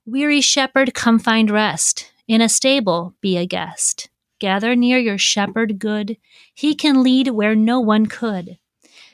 Weary 0.05 0.41
shepherd, 0.41 0.93
come 0.93 1.17
find 1.19 1.49
rest. 1.49 2.11
In 2.27 2.41
a 2.41 2.49
stable 2.49 3.13
be 3.21 3.37
a 3.37 3.45
guest. 3.45 4.09
Gather 4.41 4.75
near 4.75 4.97
your 4.97 5.19
shepherd 5.19 5.77
good, 5.77 6.17
he 6.51 6.73
can 6.73 7.03
lead 7.03 7.27
where 7.27 7.53
no 7.53 7.79
one 7.79 8.07
could. 8.07 8.57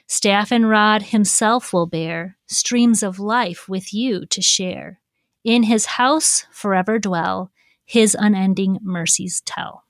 Staff 0.08 0.54
and 0.54 0.70
rod 0.70 1.02
himself 1.02 1.74
will 1.74 1.86
bear, 1.86 2.38
streams 2.48 3.04
of 3.04 3.20
life 3.20 3.68
with 3.68 3.94
you 3.94 4.26
to 4.28 4.42
share. 4.42 5.02
In 5.44 5.64
his 5.64 5.86
house 5.86 6.46
forever 6.50 6.98
dwell, 6.98 7.52
his 7.84 8.16
unending 8.18 8.80
mercies 8.82 9.42
tell. 9.42 9.84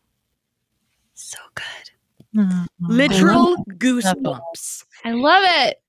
So 1.13 1.37
good. 1.53 1.91
Mm-hmm. 2.35 2.65
Literal 2.79 3.57
goosebumps. 3.69 4.85
I 5.05 5.11
love 5.11 5.43
it. 5.45 5.79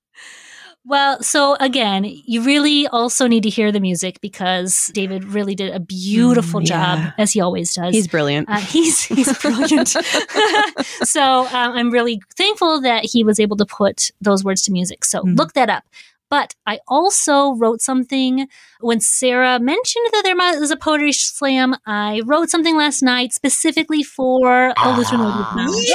Well, 0.85 1.21
so 1.21 1.55
again, 1.59 2.03
you 2.05 2.41
really 2.41 2.87
also 2.87 3.27
need 3.27 3.43
to 3.43 3.49
hear 3.49 3.71
the 3.71 3.79
music 3.79 4.19
because 4.21 4.89
David 4.93 5.23
really 5.25 5.53
did 5.53 5.73
a 5.75 5.79
beautiful 5.79 6.61
Mm, 6.61 6.69
yeah. 6.69 6.95
job, 7.05 7.13
as 7.17 7.31
he 7.31 7.41
always 7.41 7.73
does. 7.73 7.93
He's 7.93 8.07
brilliant. 8.07 8.49
Uh, 8.49 8.57
he's 8.59 9.03
he's 9.15 9.37
brilliant. 9.39 9.89
so 11.03 11.21
um, 11.47 11.73
I'm 11.73 11.91
really 11.91 12.21
thankful 12.35 12.81
that 12.81 13.05
he 13.05 13.23
was 13.23 13.39
able 13.39 13.57
to 13.57 13.65
put 13.65 14.11
those 14.21 14.43
words 14.43 14.61
to 14.63 14.71
music. 14.71 15.05
So 15.05 15.21
Mm. 15.21 15.37
look 15.37 15.53
that 15.53 15.69
up. 15.69 15.83
But 16.29 16.53
I 16.67 16.79
also 16.87 17.53
wrote 17.55 17.81
something 17.81 18.47
when 18.81 18.99
Sarah 18.99 19.59
mentioned 19.59 20.05
that 20.13 20.21
there 20.23 20.35
was 20.59 20.69
a 20.69 20.77
poetry 20.77 21.11
slam. 21.11 21.75
I 21.87 22.21
wrote 22.23 22.51
something 22.51 22.77
last 22.77 23.01
night 23.01 23.33
specifically 23.33 24.03
for 24.03 24.67
a 24.77 24.95
Lutheran 24.95 25.21
Ladies 25.23 25.45
Lounge. 25.55 25.87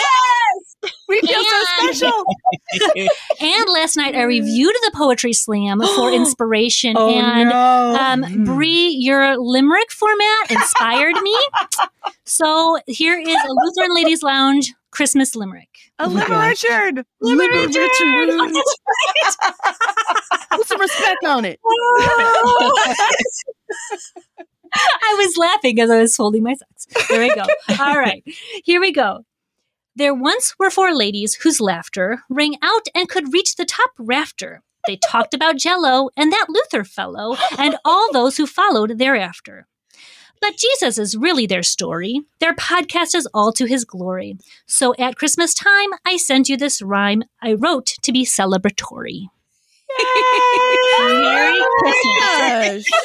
We 1.08 1.20
feel 1.20 1.42
so 1.44 1.64
special. 1.78 2.24
And 3.40 3.68
last 3.68 3.96
night 3.96 4.14
I 4.16 4.22
reviewed 4.22 4.74
the 4.82 4.90
poetry 4.94 5.32
slam 5.32 5.80
for 5.80 6.12
inspiration. 6.20 6.94
Oh, 6.98 7.10
and 7.10 7.48
no. 7.50 7.96
um, 8.26 8.44
Bri, 8.44 8.88
your 8.98 9.36
limerick 9.36 9.90
format 9.92 10.50
inspired 10.50 11.14
me. 11.22 11.36
So 12.24 12.78
here 12.86 13.18
is 13.20 13.28
a 13.36 13.48
Lutheran 13.52 13.94
Ladies 13.94 14.22
Lounge 14.22 14.72
Christmas 14.90 15.34
limerick. 15.36 15.68
A 15.98 16.04
Oh 16.04 16.08
my 16.08 16.20
little 16.20 16.34
gosh. 16.36 16.64
Richard. 16.64 17.04
Richard. 17.20 18.30
Put 20.50 20.66
some 20.66 20.80
respect 20.80 21.24
on 21.24 21.44
it. 21.44 21.60
I 24.76 25.14
was 25.18 25.36
laughing 25.36 25.80
as 25.80 25.90
I 25.90 26.00
was 26.00 26.16
folding 26.16 26.42
my 26.42 26.54
socks. 26.54 26.86
There 27.08 27.20
we 27.20 27.34
go. 27.34 27.44
All 27.80 27.96
right, 27.98 28.22
here 28.64 28.80
we 28.80 28.92
go. 28.92 29.24
There 29.96 30.14
once 30.14 30.56
were 30.58 30.70
four 30.70 30.92
ladies 30.92 31.36
whose 31.36 31.60
laughter 31.60 32.24
rang 32.28 32.56
out 32.62 32.88
and 32.96 33.08
could 33.08 33.32
reach 33.32 33.54
the 33.54 33.64
top 33.64 33.90
rafter. 33.96 34.60
They 34.88 34.96
talked 34.96 35.34
about 35.34 35.56
Jello 35.56 36.10
and 36.16 36.32
that 36.32 36.46
Luther 36.48 36.82
fellow 36.82 37.36
and 37.58 37.76
all 37.84 38.12
those 38.12 38.36
who 38.36 38.46
followed 38.46 38.98
thereafter. 38.98 39.68
But 40.40 40.58
Jesus 40.58 40.98
is 40.98 41.16
really 41.16 41.46
their 41.46 41.62
story. 41.62 42.20
Their 42.40 42.54
podcast 42.54 43.14
is 43.14 43.28
all 43.32 43.52
to 43.52 43.66
his 43.66 43.84
glory. 43.84 44.36
So 44.66 44.94
at 44.98 45.16
Christmas 45.16 45.54
time, 45.54 45.90
I 46.04 46.16
send 46.16 46.48
you 46.48 46.56
this 46.56 46.82
rhyme 46.82 47.22
I 47.40 47.52
wrote 47.52 47.94
to 48.02 48.12
be 48.12 48.26
celebratory. 48.26 49.28
Merry 51.00 51.62
Christmas. 51.78 52.86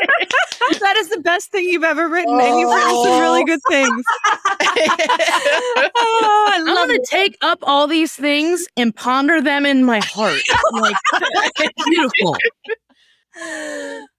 That 0.82 0.98
is 0.98 1.10
the 1.10 1.20
best 1.22 1.52
thing 1.52 1.66
you've 1.66 1.84
ever 1.84 2.08
written, 2.08 2.40
and 2.40 2.60
you've 2.60 2.70
written 2.70 3.04
some 3.04 3.20
really 3.22 3.44
good 3.44 3.60
things. 3.70 4.04
Oh, 6.02 6.46
I 6.52 6.56
I'm 6.60 6.66
gonna 6.66 6.94
it. 6.94 7.04
take 7.10 7.38
up 7.42 7.60
all 7.64 7.88
these 7.88 8.14
things 8.14 8.66
and 8.78 8.96
ponder 8.96 9.42
them 9.42 9.66
in 9.66 9.84
my 9.84 10.00
heart. 10.04 10.40
Like 10.74 10.96
beautiful. 11.86 12.38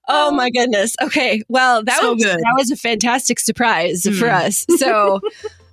Oh 0.07 0.31
my 0.31 0.49
goodness. 0.49 0.93
Okay. 1.01 1.41
Well, 1.47 1.83
that 1.83 1.99
So 2.01 2.13
was 2.13 2.23
good. 2.23 2.37
that 2.39 2.53
was 2.57 2.71
a 2.71 2.75
fantastic 2.75 3.39
surprise 3.39 4.03
for 4.03 4.27
Mm. 4.27 4.45
us. 4.45 4.65
So 4.77 5.19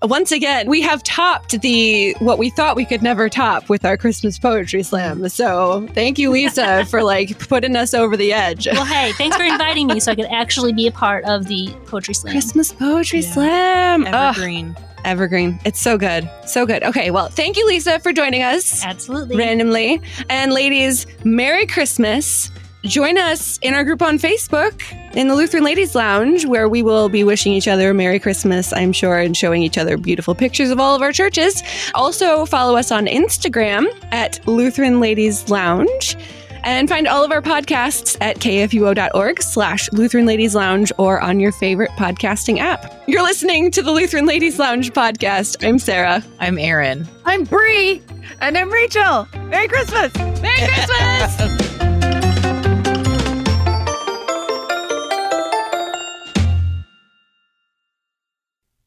once 0.02 0.30
again, 0.32 0.68
we 0.68 0.80
have 0.82 1.02
topped 1.02 1.60
the 1.60 2.14
what 2.20 2.38
we 2.38 2.50
thought 2.50 2.76
we 2.76 2.84
could 2.84 3.02
never 3.02 3.28
top 3.28 3.68
with 3.68 3.84
our 3.84 3.96
Christmas 3.96 4.38
poetry 4.38 4.82
slam. 4.82 5.28
So 5.28 5.86
thank 5.92 6.18
you, 6.18 6.30
Lisa, 6.30 6.84
for 6.90 7.02
like 7.02 7.38
putting 7.48 7.74
us 7.76 7.94
over 7.94 8.16
the 8.16 8.32
edge. 8.32 8.66
Well, 8.66 8.84
hey, 8.84 9.12
thanks 9.12 9.36
for 9.36 9.42
inviting 9.44 9.86
me 9.88 9.98
so 10.00 10.12
I 10.12 10.14
could 10.14 10.26
actually 10.26 10.72
be 10.72 10.86
a 10.86 10.92
part 10.92 11.24
of 11.24 11.46
the 11.46 11.68
poetry 11.86 12.14
slam. 12.14 12.32
Christmas 12.32 12.72
poetry 12.72 13.20
Yeah. 13.20 13.32
slam. 13.32 14.06
Ugh, 14.06 14.14
Evergreen. 14.36 14.76
evergreen. 15.04 15.58
It's 15.64 15.80
so 15.80 15.98
good. 15.98 16.28
So 16.46 16.64
good. 16.66 16.82
Okay. 16.84 17.10
Well, 17.10 17.28
thank 17.28 17.56
you, 17.56 17.66
Lisa, 17.66 17.98
for 17.98 18.12
joining 18.12 18.42
us 18.42 18.84
Absolutely. 18.84 19.36
randomly. 19.36 20.00
And 20.30 20.52
ladies, 20.52 21.06
Merry 21.24 21.66
Christmas. 21.66 22.50
Join 22.84 23.18
us 23.18 23.58
in 23.58 23.74
our 23.74 23.82
group 23.82 24.02
on 24.02 24.18
Facebook 24.18 24.82
in 25.14 25.26
the 25.26 25.34
Lutheran 25.34 25.64
Ladies 25.64 25.96
Lounge, 25.96 26.46
where 26.46 26.68
we 26.68 26.82
will 26.82 27.08
be 27.08 27.24
wishing 27.24 27.52
each 27.52 27.66
other 27.66 27.90
a 27.90 27.94
Merry 27.94 28.20
Christmas, 28.20 28.72
I'm 28.72 28.92
sure, 28.92 29.18
and 29.18 29.36
showing 29.36 29.62
each 29.62 29.76
other 29.76 29.96
beautiful 29.96 30.34
pictures 30.34 30.70
of 30.70 30.78
all 30.78 30.94
of 30.94 31.02
our 31.02 31.12
churches. 31.12 31.62
Also, 31.94 32.46
follow 32.46 32.76
us 32.76 32.92
on 32.92 33.06
Instagram 33.06 33.86
at 34.12 34.46
Lutheran 34.46 35.00
Ladies 35.00 35.48
Lounge. 35.50 36.16
And 36.64 36.88
find 36.88 37.06
all 37.06 37.24
of 37.24 37.30
our 37.30 37.40
podcasts 37.40 38.16
at 38.20 38.38
kfuo.org 38.38 39.42
slash 39.42 39.90
Lutheran 39.92 40.26
Ladies 40.26 40.54
Lounge 40.54 40.92
or 40.98 41.20
on 41.20 41.40
your 41.40 41.52
favorite 41.52 41.90
podcasting 41.92 42.58
app. 42.58 42.92
You're 43.06 43.22
listening 43.22 43.70
to 43.72 43.82
the 43.82 43.92
Lutheran 43.92 44.26
Ladies 44.26 44.58
Lounge 44.58 44.92
podcast. 44.92 45.66
I'm 45.66 45.78
Sarah. 45.78 46.22
I'm 46.40 46.58
Erin. 46.58 47.08
I'm 47.24 47.44
Bri. 47.44 48.02
And 48.40 48.58
I'm 48.58 48.70
Rachel. 48.70 49.28
Merry 49.44 49.68
Christmas. 49.68 50.14
Merry 50.42 50.68
Christmas! 50.68 51.78